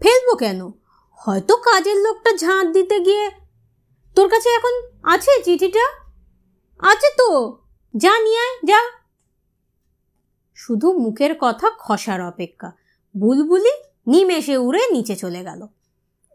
ফেলব 0.00 0.36
কেন? 0.36 0.72
হয়তো 1.10 1.56
কাজের 1.56 1.96
লোকটা 1.96 2.36
ঝাঁট 2.36 2.66
দিতে 2.66 3.00
গিয়ে 3.00 3.30
তোর 4.14 4.28
কাছে 4.28 4.48
এখন 4.48 4.88
আছে 5.02 5.42
চিঠিটা? 5.42 5.88
আছে 6.78 7.14
তো। 7.18 7.58
যা, 7.96 8.18
নিয়ে 8.18 8.38
আয়, 8.38 8.56
যা। 8.64 8.80
শুধু 10.54 10.92
মুখের 10.92 11.34
কথা 11.40 11.70
খসার 11.78 12.26
অপেক্ষা। 12.26 12.72
বুলবুলি 13.16 13.70
নিমেষে 14.06 14.56
উড়ে 14.56 14.86
নিচে 14.90 15.16
চলে 15.16 15.44
গেল। 15.44 15.66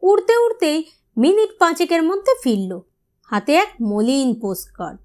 উড়তে 0.01 0.37
উড়তেই 0.37 0.91
মিনিট 1.17 1.49
পাঁচেকের 1.59 2.03
মধ্যে 2.03 2.33
ফিরল 2.43 2.79
হাতে 3.25 3.55
এক 3.55 3.73
মলিন 3.81 4.39
পোস্টকার্ড 4.39 4.99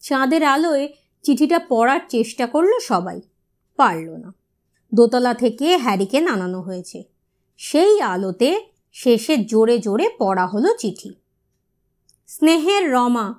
চাঁদের 0.00 0.44
আলোয় 0.44 0.88
চিঠিটা 1.22 1.58
পড়ার 1.58 2.00
চেষ্টা 2.08 2.46
করল 2.46 2.78
সবাই, 2.78 3.20
পারল 3.76 4.10
না। 4.10 4.39
দোতলা 4.94 5.34
থেকে 5.34 5.76
হ্যারিকেন 5.76 6.26
আনানো 6.26 6.60
হয়েছে। 6.60 7.02
সেই 7.58 8.00
আলোতে 8.00 8.66
শেষে 8.92 9.36
জোরে 9.36 9.78
জোরে 9.78 10.08
পড়া 10.18 10.46
হলো 10.46 10.74
চিঠি। 10.78 11.14
স্নেহের 12.26 12.92
রমা, 12.92 13.34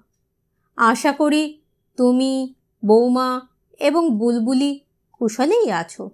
আশা 0.76 1.12
করি 1.12 1.62
তুমি, 1.98 2.54
বৌমা 2.86 3.42
এবং 3.80 4.18
বুলবুলি 4.18 4.80
কুশলেই 5.14 5.72
আছো। 5.72 6.10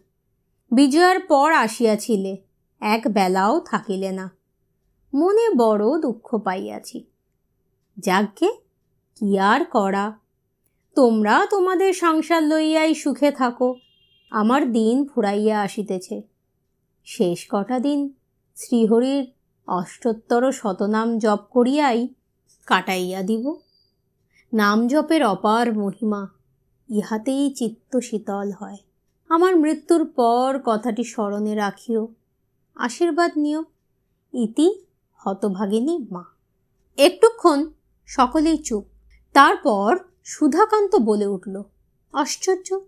বিজয়ার 0.72 1.20
পর 1.20 1.53
আসিয়াছিলে, 1.53 2.38
এক 2.79 3.03
বেলাও 3.08 3.60
থাকিলে 3.60 4.12
না। 4.12 4.32
মনে 5.13 5.50
বড় 5.58 6.00
দুঃখ 6.00 6.38
পাইয়াছি। 6.38 7.03
যাজ্ঞে 8.00 8.51
কি 9.15 9.39
আর 9.39 9.65
করা? 9.65 10.20
তোমরা 10.96 11.48
তোমাদের 11.50 11.94
সংসার 11.94 12.44
লইয়াই 12.44 12.96
সুখে 12.96 13.32
থাকো। 13.32 13.75
আমার 14.29 14.72
দিন 14.72 15.07
ফুরাইয়া 15.07 15.62
আসিতেছে। 15.62 16.22
শেষ 17.05 17.48
কটা 17.50 17.79
দিন 17.79 18.13
শ্রীহরির 18.55 19.31
অষ্টোত্তর 19.67 20.51
শতনাম 20.51 21.17
জপ 21.17 21.39
করিয়াই 21.50 22.07
কাটাইয়া 22.65 23.24
দিব। 23.24 23.55
নাম 24.53 24.88
জপের 24.88 25.25
অপার 25.25 25.77
মহিমা, 25.77 26.27
ইহাতেই 26.89 27.53
চিত্ত 27.53 28.00
শীতল 28.00 28.51
হয়। 28.51 28.77
আমার 29.29 29.55
মৃত্যুর 29.55 30.05
পর 30.05 30.60
কথাটি 30.65 31.03
স্মরণে 31.03 31.55
রাখিও। 31.55 32.07
আশীর্বাদ 32.75 33.31
নিও। 33.38 33.63
ইতি 34.34 34.81
হতভাগিনী 35.15 35.98
মা। 36.12 36.24
একটুক্ষণ 36.98 37.69
সকলেই 38.05 38.57
চুপ। 38.57 38.84
তারপর 39.34 39.98
সুধাকান্ত 40.24 40.96
বলে 40.96 41.27
উঠল, 41.27 41.63
আশ্চর্য! 42.13 42.79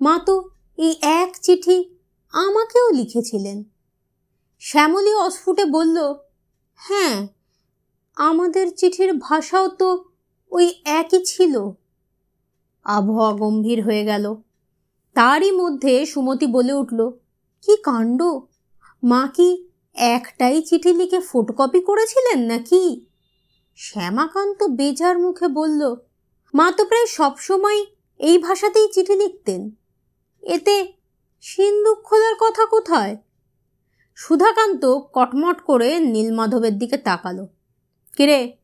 মা 0.00 0.18
তো 0.26 0.50
এই 0.80 0.92
এক 1.02 1.30
চিঠি 1.42 1.76
আমাকেও 2.32 2.90
লিখেছিলেন। 2.90 3.64
শ্যামলী 4.58 5.12
অস্ফুটে 5.14 5.64
বলল 5.64 5.96
হ্যাঁ 6.76 7.28
আমাদের 8.16 8.66
চিঠির 8.76 9.12
ভাষাও 9.18 9.68
তো 9.68 10.04
ওই 10.50 10.66
একই 10.84 11.24
ছিল। 11.24 11.54
আবহাওয়া 12.84 13.32
গম্ভীর 13.32 13.84
হয়ে 13.84 14.04
গেল। 14.04 14.34
তারই 15.14 15.52
মধ্যে 15.52 16.06
সুমতি 16.06 16.46
বলে 16.46 16.72
উঠল, 16.72 17.10
কি 17.62 17.76
কাণ্ড? 17.82 18.22
মা 19.02 19.28
কি 19.36 19.48
একটাই 19.94 20.62
চিঠি 20.62 20.92
লিখে 20.92 21.20
ফটোকপি 21.20 21.80
করেছিলেন 21.80 22.38
নাকি? 22.40 23.06
শ্যামাকান্ত 23.76 24.64
বেজার 24.64 25.18
মুখে 25.18 25.48
বলল, 25.48 25.94
মা 26.54 26.72
তো 26.76 26.84
প্রায় 26.84 27.06
সবসময় 27.06 27.80
এই 28.20 28.38
ভাষাতেই 28.38 28.88
চিঠি 28.92 29.14
লিখতেন। 29.14 29.79
এতে 30.42 30.92
সিন্দুক 31.40 31.98
খোলার 32.02 32.34
কথা 32.40 32.66
কোথায়? 32.66 33.16
সুধাকান্ত 34.14 34.84
কটমট 34.86 35.60
করে 35.60 35.98
নীলমাধবের 35.98 36.78
দিকে 36.78 36.96
তাকালো। 36.96 37.48
কিরে, 38.16 38.56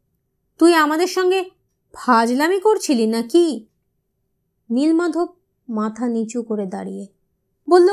তুই 0.58 0.74
আমাদের 0.74 1.06
সঙ্গে 1.06 1.50
ফাজলামি 1.92 2.60
করছিলি 2.60 3.06
নাকি? 3.06 3.66
নীলমাধব 4.70 5.28
মাথা 5.68 6.08
নিচু 6.08 6.42
করে 6.42 6.66
দাঁড়িয়ে 6.66 7.06
বলল, 7.70 7.88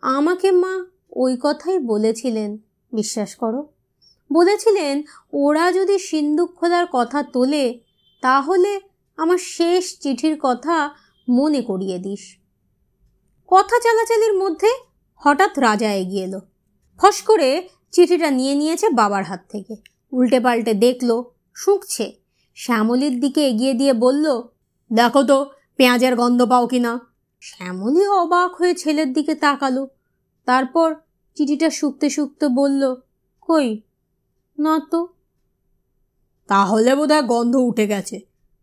আমাকে 0.00 0.50
মা 0.50 0.84
ওই 1.12 1.36
কথাই 1.40 1.78
বলেছিলেন, 1.78 2.58
বিশ্বাস 2.92 3.36
করো। 3.36 3.72
বলেছিলেন, 4.32 5.02
ওরা 5.32 5.72
যদি 5.72 5.98
সিন্দুক 5.98 6.54
খোলার 6.54 6.86
কথা 6.92 7.22
তোলে, 7.22 7.80
তাহলে 8.22 8.80
আমার 9.16 9.38
শেষ 9.38 9.98
চিঠির 10.00 10.38
কথা 10.42 10.90
মনে 11.28 11.62
করিয়ে 11.62 11.98
দিস। 11.98 12.37
কথা 13.48 13.80
চালাচালির 13.80 14.34
মধ্যে 14.34 14.68
হঠাৎ 15.14 15.58
রাজা 15.58 15.92
এগিয়ে 15.92 16.24
এলো। 16.24 16.40
ফস 16.98 17.22
করে 17.22 17.68
চিঠিটা 17.90 18.30
নিয়ে 18.30 18.54
নিয়েছে 18.54 18.88
বাবার 18.88 19.24
হাত 19.24 19.40
থেকে। 19.48 19.76
উল্টে 20.12 20.40
পাল্টে 20.40 20.74
দেখল, 20.74 21.22
শুঁকছে। 21.54 22.16
শ্যামলির 22.54 23.20
দিকে 23.20 23.48
এগিয়ে 23.48 23.74
দিয়ে 23.74 23.92
বলল, 23.92 24.42
দেখো 24.92 25.22
তো, 25.22 25.50
পেঁয়াজের 25.76 26.16
গন্ধ 26.16 26.42
পাও 26.42 26.66
কিনা? 26.66 27.00
শ্যামলি 27.40 28.06
অবাক 28.06 28.54
হয়ে 28.54 28.74
ছেলের 28.74 29.12
দিকে 29.12 29.34
তাকালো। 29.34 29.88
তারপর 30.44 30.94
চিঠিটা 31.34 31.70
শুকতে 31.70 32.10
শুকতে 32.10 32.48
বলল, 32.48 32.94
কই? 33.40 33.80
না 34.58 34.80
তো। 34.90 35.08
তাহলে 36.46 36.94
বোধহয় 36.94 37.22
গন্ধ 37.22 37.56
উঠে 37.56 37.86
গেছে। 37.86 38.20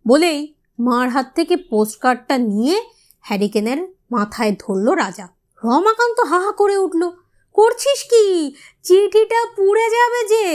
বলেই 0.07 0.53
মার 0.79 1.09
হাত 1.09 1.31
থেকে 1.35 1.57
পোস্টকার্ডটা 1.57 2.37
নিয়ে 2.37 2.83
হ্যারিকেনের 3.21 3.94
মাথায় 4.15 4.53
ধরল 4.59 4.87
রাজা। 5.03 5.27
রমাকান্ত 5.63 6.19
হাহা 6.31 6.51
করে 6.51 6.75
উঠল, 6.77 7.03
করছিস 7.55 7.99
কি? 8.11 8.25
চিঠিটা 8.83 9.41
পুড়ে 9.55 9.85
যাবে 9.95 10.21
যে? 10.31 10.45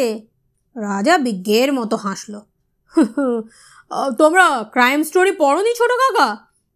রাজা 0.76 1.14
বিজ্ঞের 1.18 1.70
মতো 1.72 1.96
হাসল 2.04 2.34
তোমরা 4.18 4.46
ক্রাইম 4.72 5.00
স্টোরি 5.02 5.32
পড়নি 5.32 5.72
ছোট 5.78 5.92
কাকা? 6.02 6.28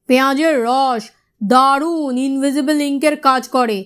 পেঁয়াজের 0.09 0.55
রস 0.65 1.05
দারুণ 1.41 2.15
ইনভিজিবল 2.19 2.79
ইঙ্কের 2.83 3.17
কাজ 3.21 3.43
করে। 3.49 3.79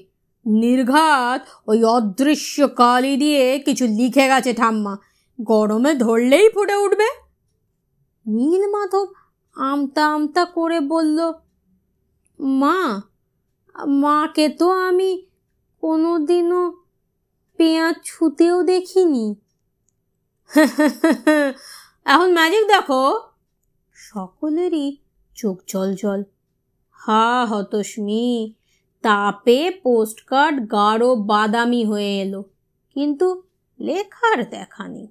নির্ঘাত 0.46 1.42
ওই 1.66 1.78
অদৃশ্য 1.86 2.56
কালি 2.80 3.12
দিয়ে 3.16 3.44
কিছু 3.66 3.84
লিখে 3.98 4.26
গেছে 4.28 4.52
ঠাম্মা। 4.52 4.94
গরমে 5.38 5.92
ধরলেই 5.94 6.46
ফুটে 6.54 6.76
উঠবে। 6.84 7.08
নীলমাধব 8.26 9.08
আমতা 9.56 10.04
আমতা 10.14 10.42
করে 10.56 10.78
বলল 10.92 11.18
মা, 12.40 13.02
মাকে 13.86 14.48
তো 14.48 14.70
আমি 14.70 15.26
কোনো 15.80 16.18
দিনও 16.18 16.72
পেঁয়াজ 17.56 17.96
ছুতেও 18.04 18.62
দেখিনি। 18.62 19.34
এখন 22.06 22.32
ম্যাজিক 22.32 22.66
দেখো। 22.66 23.20
সকলেরই 23.92 24.96
চোখ 25.34 25.58
জল 25.66 25.94
জল। 25.94 26.24
হা 26.90 27.46
হতস্মি 27.50 28.54
তাপে 29.02 29.70
পোস্টকার্ড 29.82 30.70
গাঢ় 30.72 31.14
বাদামি 31.14 31.84
হয়ে 31.84 32.20
এলো, 32.20 32.42
কিন্তু 32.94 33.42
লেখার 33.80 34.50
দেখা 34.50 34.88
নেই। 34.88 35.08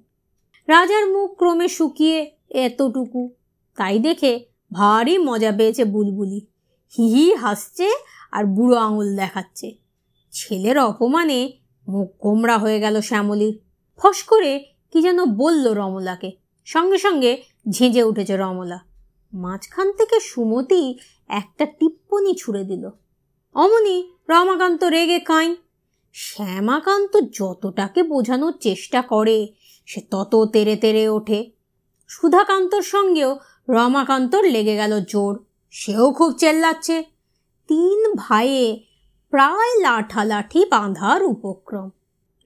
রাজার 0.68 1.04
মুখ 1.10 1.38
ক্রমে 1.38 1.68
শুকিয়ে 1.68 2.30
এতটুকু, 2.50 3.30
তাই 3.76 3.98
দেখে 3.98 4.44
ভারী 4.72 5.18
মজা 5.18 5.52
পেয়েছে 5.52 5.84
বুলবুলি। 5.84 6.40
হিহি 6.96 7.34
হাসছে 7.34 7.90
আর 8.32 8.44
বুড়ো 8.44 8.78
আঙুল 8.78 9.16
দেখাচ্ছে। 9.16 9.76
ছেলের 10.32 10.78
অপমানে 10.78 11.52
মুখ 11.88 12.12
গোমরা 12.22 12.58
হয়ে 12.58 12.80
গেল 12.80 13.00
শ্যামলির। 13.00 13.60
ফস 13.96 14.22
করে 14.22 14.64
কি 14.92 15.02
যেন 15.02 15.24
বলল 15.24 15.74
রমলাকে। 15.74 16.32
সঙ্গে 16.64 16.98
সঙ্গে 16.98 17.42
ঝেঁঝে 17.70 18.02
উঠেছে 18.02 18.36
রমলা। 18.36 18.80
মাঝখান 19.34 19.92
থেকে 19.92 20.20
সুমতি 20.20 20.98
একটা 21.28 21.66
টিপ্পনি 21.66 22.34
ছুড়ে 22.34 22.64
দিল। 22.64 22.90
অমনি 23.54 24.12
রমাকান্ত 24.28 24.84
রেগে 24.84 25.18
কাঁই। 25.18 25.56
শ্যামাকান্ত 26.12 27.20
যতটাকে 27.40 28.02
বোঝানোর 28.02 28.52
চেষ্টা 28.60 29.02
করে, 29.02 29.48
সে 29.86 30.00
তত 30.00 30.50
তেরে 30.52 30.76
তেরে 30.76 31.08
ওঠে। 31.08 31.50
সুধাকান্তর 32.08 32.82
সঙ্গেও 32.82 33.38
রমাকান্তর 33.68 34.44
লেগে 34.44 34.76
গেল 34.76 35.04
জোর। 35.04 35.44
সেও 35.70 36.12
খুব 36.12 36.32
চেল্লাচ্ছে। 36.32 37.04
তিন 37.68 38.12
ভাইয়ে 38.16 38.84
প্রায় 39.30 39.80
লাঠালাঠি 39.80 40.64
বাঁধার 40.64 41.22
উপক্রম। 41.22 41.90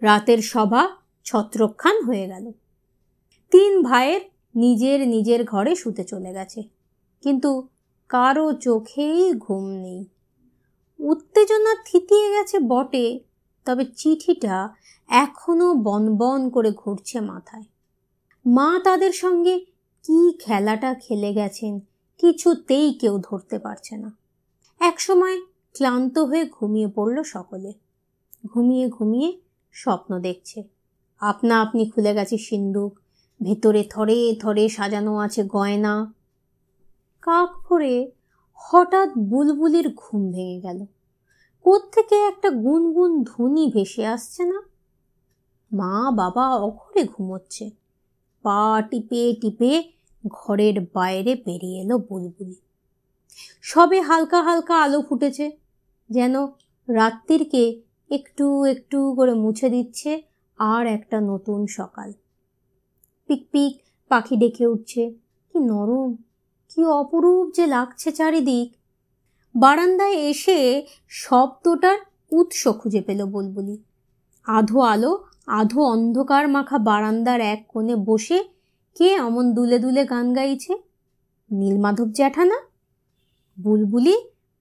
রাতের 0.01 0.39
সভা 0.39 0.89
ছত্রক্ষান 1.25 2.03
হয়ে 2.03 2.27
গেল। 2.27 2.53
তিন 3.51 3.83
ভাইয়ের 3.83 4.21
নিজের 4.55 5.09
নিজের 5.09 5.45
ঘরে 5.45 5.77
শুতে 5.77 6.05
চলে 6.05 6.33
গেছে। 6.33 6.63
কিন্তু 7.23 7.69
কারও 8.09 8.53
চোখেই 8.53 9.33
ঘুম 9.33 9.65
নেই। 9.65 10.05
উত্তেজনা 10.99 11.83
থিতিয়ে 11.85 12.31
গেছে 12.31 12.59
বটে, 12.59 13.21
তবে 13.65 13.85
চিঠিটা 13.97 14.75
এখনও 15.09 15.75
বনবন 15.75 16.51
করে 16.51 16.71
ঘুরছে 16.71 17.21
মাথায়। 17.21 17.63
মা 18.47 18.81
তাদের 18.85 19.13
সঙ্গে 19.13 19.59
কি 20.03 20.39
খেলাটা 20.39 20.95
খেলে 20.95 21.33
গেছেন 21.33 21.81
কিছুতেই 22.23 22.95
কেউ 22.95 23.19
ধরতে 23.19 23.59
পারছে 23.59 23.97
না। 23.97 24.17
একসময় 24.81 25.41
ক্লান্ত 25.73 26.19
হয়ে 26.19 26.51
ঘুমিয়ে 26.61 26.89
পড়ল 26.89 27.23
সকলে। 27.23 27.73
ঘুমিয়ে 28.47 28.89
ঘুমিয়ে 28.89 29.41
স্বপ্ন 29.73 30.21
দেখছে। 30.21 30.63
আপনা 31.21 31.63
আপনি 31.63 31.91
খুলে 31.91 32.15
গেছে 32.15 32.39
সিন্দুক, 32.39 32.99
ভেতরে 33.43 33.85
থরে 33.91 34.37
থরে 34.41 34.69
সাজানো 34.69 35.17
আছে 35.17 35.45
গয়না। 35.45 36.15
কাক 37.23 37.67
ভরে 37.69 38.11
হঠাৎ 38.55 39.09
বুলবুলির 39.19 39.95
ঘুম 39.97 40.33
ভেঙে 40.33 40.61
গেল। 40.61 40.87
থেকে 41.93 42.15
একটা 42.15 42.51
গুনগুন 42.51 43.23
ধ্বনি 43.23 43.71
ভেসে 43.75 44.07
আসছে 44.07 44.45
না? 44.45 44.63
মা 45.73 46.11
বাবা 46.11 46.57
অঘরে 46.57 47.05
ঘুমোচ্ছে। 47.05 47.71
পা 48.43 48.83
টিপে 48.91 49.35
টিপে 49.41 49.93
ঘরের 50.25 50.77
বাইরে 50.95 51.33
বেরিয়ে 51.47 51.79
এলো 51.81 51.97
বুলবুলি। 51.99 52.57
সবে 53.63 53.99
হালকা 54.01 54.43
হালকা 54.43 54.75
আলো 54.81 54.99
ফুটেছে, 55.03 55.47
যেন 56.11 56.35
রাত্রিরকে 56.89 57.65
একটু 58.11 58.47
একটু 58.65 58.99
করে 59.15 59.35
মুছে 59.35 59.69
দিচ্ছে 59.71 60.23
আর 60.59 60.85
একটা 60.87 61.19
নতুন 61.21 61.61
সকাল। 61.67 62.13
পিক 63.29 63.43
পিক 63.53 63.75
পাখি 64.11 64.35
ডেকে 64.37 64.65
উঠছে, 64.67 65.03
কি 65.55 65.59
নরম, 65.59 66.11
কি 66.71 66.81
অপরূপ 66.85 67.47
যে 67.53 67.65
লাগছে 67.67 68.09
চারিদিক। 68.13 68.69
বারান্দায় 69.55 70.17
এসে 70.31 70.59
শব্দটার 71.09 71.99
উৎস 72.33 72.63
খুঁজে 72.81 73.01
পেল 73.01 73.21
বুলবুলি। 73.25 73.77
আধো 74.47 74.79
আলো, 74.81 75.13
আধো 75.47 75.81
অন্ধকার 75.85 76.45
মাখা 76.49 76.79
বারান্দার 76.79 77.41
এক 77.41 77.61
কোণে 77.69 77.97
বসে 77.97 78.39
কে 78.95 79.21
অমন 79.21 79.55
দুলে 79.55 79.79
দুলে 79.79 80.05
গান 80.05 80.33
গাইছে? 80.33 80.77
নীলমাধব 81.53 82.13
জ্যাঠানা? 82.13 82.59
বুলবুলি 83.61 84.17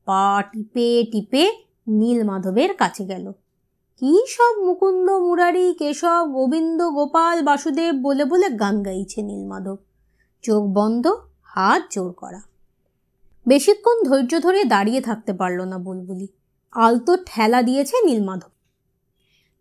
পা 0.06 0.44
টিপে 0.52 1.04
টিপে 1.12 1.52
নীলমাধবের 1.88 2.74
কাছে 2.74 3.06
গেল। 3.06 3.32
কি 3.98 4.26
সব 4.28 4.64
মুকুন্দ 4.64 5.10
মুরারি, 5.10 5.74
কেশব, 5.74 6.30
গোবিন্দ, 6.34 6.84
গোপাল, 6.84 7.44
বাসুদেব 7.44 7.96
বলে 7.96 8.26
বলে 8.26 8.50
গান 8.50 8.84
গাইছে 8.84 9.22
নীলমাধব। 9.22 9.78
চোখ 10.42 10.64
বন্ধ, 10.64 11.08
হাত 11.44 11.84
জোর 11.92 12.14
করা। 12.14 12.42
বেশিক্ষণ 13.48 14.04
ধৈর্য 14.04 14.42
ধরে 14.42 14.64
দাঁড়িয়ে 14.64 15.02
থাকতে 15.02 15.34
পারল 15.34 15.62
না 15.62 15.78
বুলবুলি। 15.78 16.28
আলতো 16.72 17.18
ঠেলা 17.26 17.62
দিয়েছে 17.62 18.06
নীলমাধব। 18.06 18.50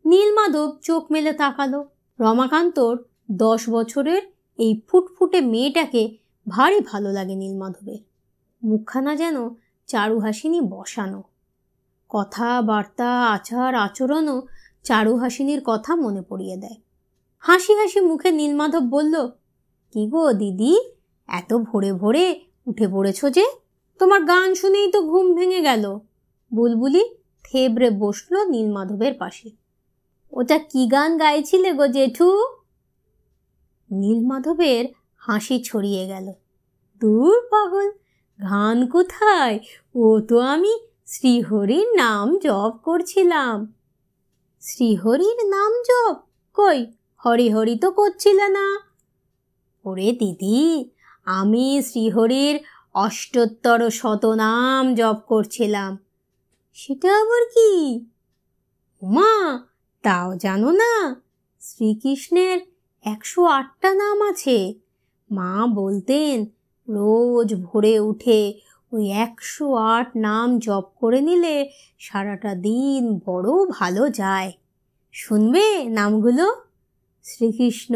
নীলমাধব 0.05 0.77
চোখ 0.83 1.13
মেলে 1.13 1.33
তাকালো। 1.33 1.89
রমাকান্তর 2.21 2.99
দশ 3.31 3.69
বছরের 3.69 4.23
এই 4.61 4.73
ফুটফুটে 4.89 5.41
মেয়েটাকে 5.41 6.03
ভারী 6.49 6.79
ভালো 6.81 7.13
লাগে 7.13 7.35
নীলমাধবের। 7.35 8.01
মুখখানা 8.63 9.13
যেন 9.17 9.37
চারুহাসিনী 9.87 10.61
বসানো। 10.61 11.21
কথাবার্তা 12.09 13.11
আচার, 13.27 13.73
আচরণও 13.75 14.37
চারুহাসিনীর 14.83 15.61
কথা 15.65 15.93
মনে 15.97 16.23
পড়িয়ে 16.23 16.57
দেয়। 16.57 16.79
হাসি 17.39 17.73
হাসি 17.75 18.01
মুখে 18.01 18.31
নীলমাধব 18.31 18.85
বলল, 18.91 19.15
কি 19.93 20.03
গো 20.07 20.33
দিদি, 20.33 20.75
এত 21.29 21.51
ভোরে 21.55 21.93
ভোরে 21.93 22.27
উঠে 22.67 22.87
পড়েছ 22.89 23.21
যে? 23.27 23.47
তোমার 23.99 24.21
গান 24.25 24.49
শুনেই 24.55 24.89
তো 24.93 24.99
ঘুম 25.03 25.27
ভেঙে 25.35 25.61
গেল। 25.61 25.85
বুলবুলি 26.55 27.03
থেবড়ে 27.45 27.89
বসল 27.91 28.35
নীলমাধবের 28.49 29.15
পাশে। 29.15 29.49
ওটা 30.33 30.57
কি 30.59 30.83
গান 30.87 31.11
গাইছিলে 31.17 31.71
গো 31.73 31.87
জেঠু? 31.87 32.29
নীলমাধবের 33.91 34.85
হাসি 35.17 35.63
ছড়িয়ে 35.63 36.07
গেল। 36.07 36.33
দূর 37.01 37.41
পাগল, 37.51 37.91
ঘান 38.43 38.87
কোথায়? 38.87 39.59
ও 39.95 40.21
তো 40.21 40.39
আমি 40.39 40.79
শ্রীহরির 41.07 41.97
নাম 41.97 42.39
জপ 42.39 42.75
করছিলাম। 42.85 43.75
শ্রীহরির 44.61 45.49
নাম 45.49 45.73
জপ? 45.83 46.17
কই? 46.55 46.87
হরি 47.27 47.49
হরি 47.49 47.79
তো 47.79 47.91
করছিলে 47.91 48.49
না। 48.49 48.79
ওরে 49.85 50.13
দিদি, 50.13 50.91
আমি 51.25 51.83
শ্রীহরির 51.83 52.61
অষ্টোত্তর 52.95 53.91
শতনাম 53.91 54.95
জপ 54.95 55.17
করছিলাম। 55.27 55.99
সেটা 56.73 57.21
আবার 57.21 57.45
কি? 57.45 58.01
মা 59.03 59.61
তাও 60.03 60.37
জানো 60.37 60.71
না, 60.71 61.23
শ্রীকৃষ্ণের 61.61 62.61
একশো 63.05 63.45
আটটা 63.45 63.95
নাম 63.95 64.23
আছে। 64.23 64.75
মা 65.31 65.67
বলতেন, 65.67 66.47
রোজ 66.89 67.55
ভোরে 67.55 68.01
উঠে 68.01 68.55
ওই 68.93 69.11
একশো 69.11 69.75
আট 69.75 70.17
নাম 70.17 70.59
জপ 70.59 70.91
করে 71.01 71.21
নিলে 71.21 71.71
সারাটা 71.99 72.55
দিন 72.55 73.21
বড় 73.27 73.49
ভালো 73.71 74.09
যায়। 74.09 74.53
শুনবে 75.13 75.89
নামগুলো? 75.89 76.55
শ্রীকৃষ্ণ, 77.23 77.95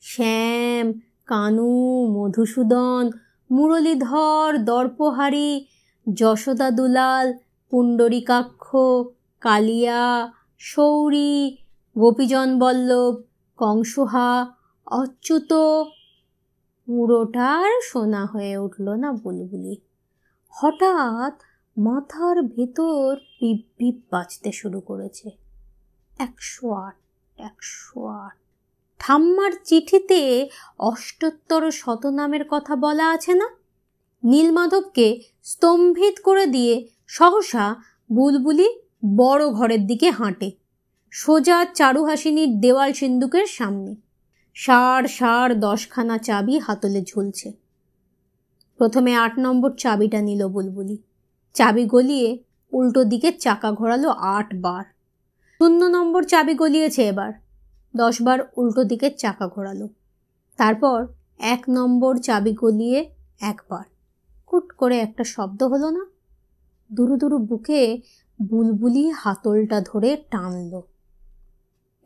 শ্যাম, 0.00 0.92
কানু, 1.26 2.06
মধুসূদন, 2.06 3.10
মুরলীধর, 3.50 4.58
দর্পহারি, 4.58 5.66
যশোদা 6.14 6.70
দুলাল, 6.70 7.32
পুণ্ডরিকাক্ষ, 7.70 8.76
কালিয়া 9.40 10.32
সৌরী 10.58 11.56
গোপীজন 11.98 12.58
বল্লভ 12.58 13.27
কংসহা 13.58 14.54
অচ্যুত। 14.86 15.52
পুরোটার 16.86 17.80
শোনা 17.82 18.26
হয়ে 18.26 18.56
উঠল 18.56 18.88
না 18.88 19.12
বুলবুলি। 19.12 19.76
হঠাৎ 20.48 21.42
মাথার 21.78 22.42
ভেতর 22.42 23.16
পিপ 23.78 23.96
বাজতে 24.10 24.52
শুরু 24.52 24.80
করেছে। 24.80 25.30
একশো 26.18 26.72
আট 26.72 26.94
একশো 27.40 28.06
আট। 28.06 28.36
ঠাম্মার 28.98 29.52
চিঠিতে 29.64 30.50
অষ্টোত্তর 30.78 31.70
শতনামের 31.70 32.44
কথা 32.50 32.76
বলা 32.76 33.10
আছে 33.10 33.34
না? 33.34 33.48
নীলমাধবকে 34.24 35.20
স্তম্ভিত 35.44 36.14
করে 36.24 36.46
দিয়ে 36.46 36.88
সহসা 37.06 37.76
বুলবুলি 38.12 38.68
বড় 39.16 39.50
ঘরের 39.50 39.86
দিকে 39.86 40.10
হাঁটে। 40.10 40.67
সোজা 41.12 41.64
চারুহাসিনীর 41.64 42.60
দেওয়াল 42.60 42.92
সিন্দুকের 42.92 43.46
সামনে। 43.46 43.96
সার 44.54 45.04
সার 45.08 45.60
দশখানা 45.60 46.18
চাবি 46.18 46.58
হাতলে 46.58 47.02
ঝুলছে। 47.02 47.52
প্রথমে 48.76 49.14
আট 49.14 49.38
নম্বর 49.38 49.70
চাবিটা 49.76 50.20
নিল 50.20 50.48
বুলবুলি। 50.48 50.98
চাবি 51.54 51.84
গলিয়ে 51.84 52.38
উল্টো 52.72 53.04
দিকে 53.04 53.32
চাকা 53.32 53.72
ঘোরালো 53.72 54.10
আট 54.10 54.54
বার। 54.54 54.84
শূন্য 55.58 55.84
নম্বর 55.84 56.22
চাবি 56.22 56.54
গলিয়েছে 56.54 57.08
এবার। 57.08 57.32
দশবার 57.96 58.38
উল্টো 58.56 58.84
দিকে 58.84 59.10
চাকা 59.10 59.48
ঘোরালো। 59.48 59.88
তারপর 60.56 61.06
এক 61.38 61.64
নম্বর 61.68 62.16
চাবি 62.16 62.52
গলিয়ে 62.52 63.14
একবার। 63.40 63.84
কুট 64.46 64.72
করে 64.72 64.98
একটা 64.98 65.24
শব্দ 65.24 65.62
হলো 65.62 65.90
না? 65.90 66.06
দুরু 66.92 67.16
দুরু 67.16 67.38
বুকে 67.38 68.02
বুলবুলি 68.42 69.10
হাতলটা 69.10 69.80
ধরে 69.80 70.16
টানল। 70.30 70.80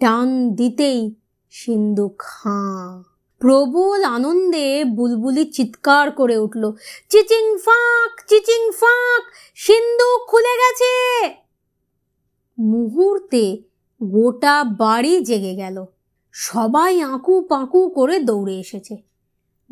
টান 0.03 0.55
দিতেই 0.55 1.15
সিন্ধুক 1.51 2.23
হাঁ 2.25 3.03
প্রবল 3.39 4.05
আনন্দে 4.05 4.85
বুলবুলি 4.85 5.45
চিৎকার 5.45 6.11
করে 6.11 6.39
উঠল, 6.39 6.73
চিচিং 7.09 7.59
ফাঁক 7.59 8.23
চিচিং 8.29 8.71
ফাঁক 8.73 9.25
সিন্ধুক 9.55 10.31
খুলে 10.31 10.57
গেছে! 10.57 11.37
মুহূর্তে 12.59 13.63
গোটা 14.03 14.65
বাড়ি 14.65 15.21
জেগে 15.21 15.55
গেল। 15.55 15.85
সবাই 16.33 17.01
আঁকু 17.01 17.41
পাঁকু 17.41 17.91
করে 17.91 18.19
দৌড়ে 18.19 18.61
এসেছে। 18.61 18.97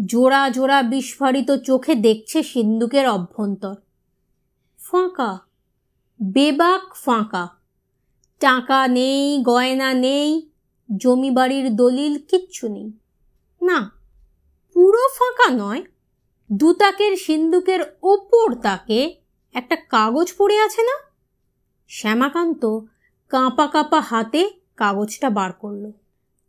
জোড়া 0.07 0.51
জোড়া 0.51 0.83
বিস্ফারিত 0.83 1.51
চোখে 1.51 1.95
দেখছে 1.95 2.43
সিন্ধুকের 2.43 3.09
অভ্যন্তর। 3.09 3.75
ফাঁকা, 4.79 5.39
বেবাক 6.23 6.95
ফাঁকা। 6.95 7.60
টাকা 8.41 8.89
নেই, 8.89 9.43
গয়না 9.43 9.95
নেই 9.95 10.51
জমি 10.97 11.31
বাড়ির 11.31 11.77
দলিল 11.77 12.19
কিচ্ছু 12.19 12.69
নেই। 12.69 12.93
না, 13.63 13.91
পুরো 14.75 15.03
ফাঁকা 15.09 15.49
নয়, 15.57 15.83
দুতাকের 16.53 17.17
সিন্দুকের 17.17 17.81
ওপর 18.03 18.55
তাকে 18.55 19.17
একটা 19.55 19.77
কাগজ 19.77 20.33
পড়ে 20.39 20.61
আছে 20.61 20.83
না? 20.83 20.97
শ্যামাকান্ত 21.89 22.67
কাঁপা 23.29 23.67
কাঁপা 23.67 24.01
হাতে 24.01 24.51
কাগজটা 24.77 25.31
বার 25.31 25.53
করল। 25.53 25.93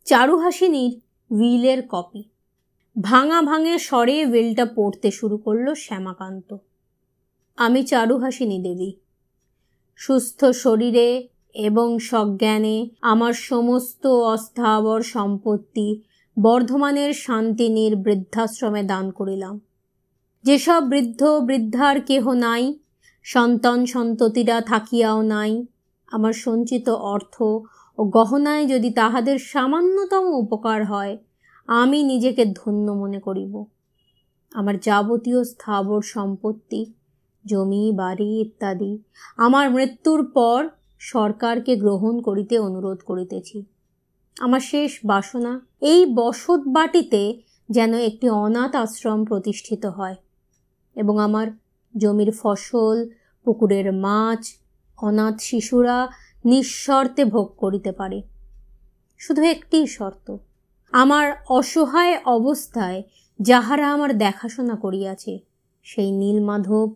চারুহাসিনীর 0.05 1.01
উইলের 1.33 1.87
কপি। 1.87 2.23
ভাঙা 3.01 3.41
ভাঙে 3.41 3.79
স্বরে 3.79 4.25
উইলটা 4.25 4.65
পড়তে 4.65 5.11
শুরু 5.11 5.37
করল 5.37 5.73
শ্যামাকান্ত। 5.73 6.57
আমি 7.57 7.83
চারুহাসিনী 7.83 8.63
দেবী। 8.63 8.91
সুস্থ 9.95 10.45
শরীরে 10.45 11.27
এবং 11.53 11.99
সজ্ঞানে 11.99 12.89
আমার 13.01 13.33
সমস্ত 13.33 14.07
অস্থাবর 14.07 15.01
সম্পত্তি 15.01 16.01
বর্ধমানের 16.39 17.13
শান্তিনীর 17.13 17.95
বৃদ্ধাশ্রমে 17.95 18.83
দান 18.83 19.11
করিলাম। 19.11 19.59
যেসব 20.43 20.83
বৃদ্ধ 20.83 21.23
বৃদ্ধার 21.23 22.01
কেহ 22.01 22.33
নাই, 22.33 22.79
সন্তান 23.23 23.85
সন্ততিরা 23.85 24.61
থাকিয়াও 24.61 25.21
নাই, 25.21 25.65
আমার 26.07 26.33
সঞ্চিত 26.33 26.89
অর্থ 26.89 27.41
ও 27.97 28.05
গহনায় 28.05 28.67
যদি 28.67 28.91
তাহাদের 28.91 29.39
সামান্যতম 29.39 30.25
উপকার 30.25 30.85
হয়, 30.85 31.17
আমি 31.67 32.03
নিজেকে 32.03 32.45
ধন্য 32.45 32.91
মনে 32.91 33.19
করিব। 33.19 33.65
আমার 34.53 34.79
যাবতীয় 34.79 35.43
স্থাবর 35.43 36.01
সম্পত্তি, 36.01 36.85
জমি, 37.45 37.91
বাড়ি 37.91 38.41
ইত্যাদি, 38.41 38.97
আমার 39.37 39.71
মৃত্যুর 39.71 40.31
পর 40.31 40.69
সরকারকে 41.01 41.75
গ্রহণ 41.75 42.21
করিতে 42.21 42.55
অনুরোধ 42.59 42.99
করিতেছি। 43.05 43.65
আমার 44.39 44.59
শেষ 44.59 44.91
বাসনা, 45.05 45.53
এই 45.81 46.05
বসত 46.05 46.61
বাটিতে 46.67 47.21
যেন 47.69 47.93
একটি 47.93 48.29
অনাথ 48.29 48.75
আশ্রম 48.75 49.25
প্রতিষ্ঠিত 49.25 49.85
হয় 49.85 50.15
এবং 50.95 51.19
আমার 51.19 51.47
জমির 51.97 52.31
ফসল, 52.41 52.97
পুকুরের 53.45 53.93
মাছ, 53.93 54.41
অনাথ 54.99 55.35
শিশুরা 55.39 56.09
নিঃশর্তে 56.45 57.25
ভোগ 57.25 57.47
করিতে 57.57 57.91
পারে। 57.91 58.21
শুধু 59.19 59.41
একটি 59.41 59.87
শর্ত, 59.87 60.37
আমার 60.93 61.25
অসহায় 61.49 62.15
অবস্থায় 62.25 62.99
যাহারা 63.39 63.85
আমার 63.91 64.17
দেখাশোনা 64.17 64.75
করিয়াছে, 64.75 65.33
সেই 65.85 66.11
নীলমাধব, 66.11 66.87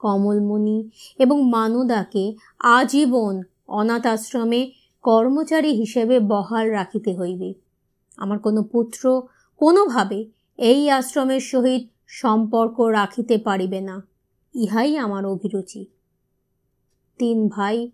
কমলমণি 0.00 0.78
এবং 1.18 1.36
মানদাকে 1.50 2.24
আজীবন 2.58 3.34
অনাথ 3.68 4.06
আশ্রমে 4.06 4.72
কর্মচারী 5.02 5.72
হিসেবে 5.72 6.20
বহাল 6.20 6.70
রাখিতে 6.70 7.16
হইবে। 7.16 7.54
আমার 8.16 8.38
কোনো 8.38 8.62
পুত্র 8.62 9.22
কোনোভাবে 9.56 10.30
এই 10.58 10.90
আশ্রমের 10.90 11.40
সহিত 11.40 11.88
সম্পর্ক 12.06 12.80
রাখিতে 12.80 13.38
পারিবে 13.38 13.80
না। 13.80 14.02
ইহাই 14.54 14.96
আমার 14.96 15.26
অভিরুচি। 15.26 15.86
তিন 17.18 17.48
ভাই 17.48 17.90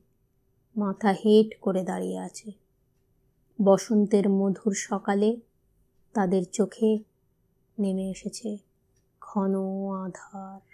মাথা 0.76 1.12
হেট 1.12 1.60
করে 1.60 1.82
দাঁড়িয়ে 1.82 2.18
আছে। 2.18 2.52
বসন্তের 3.64 4.28
মধুর 4.28 4.74
সকালে 4.74 5.36
তাদের 6.12 6.42
চোখে 6.52 6.98
নেমে 7.78 8.10
এসেছে 8.10 8.58
ঘন 9.20 9.54
আধার। 10.04 10.69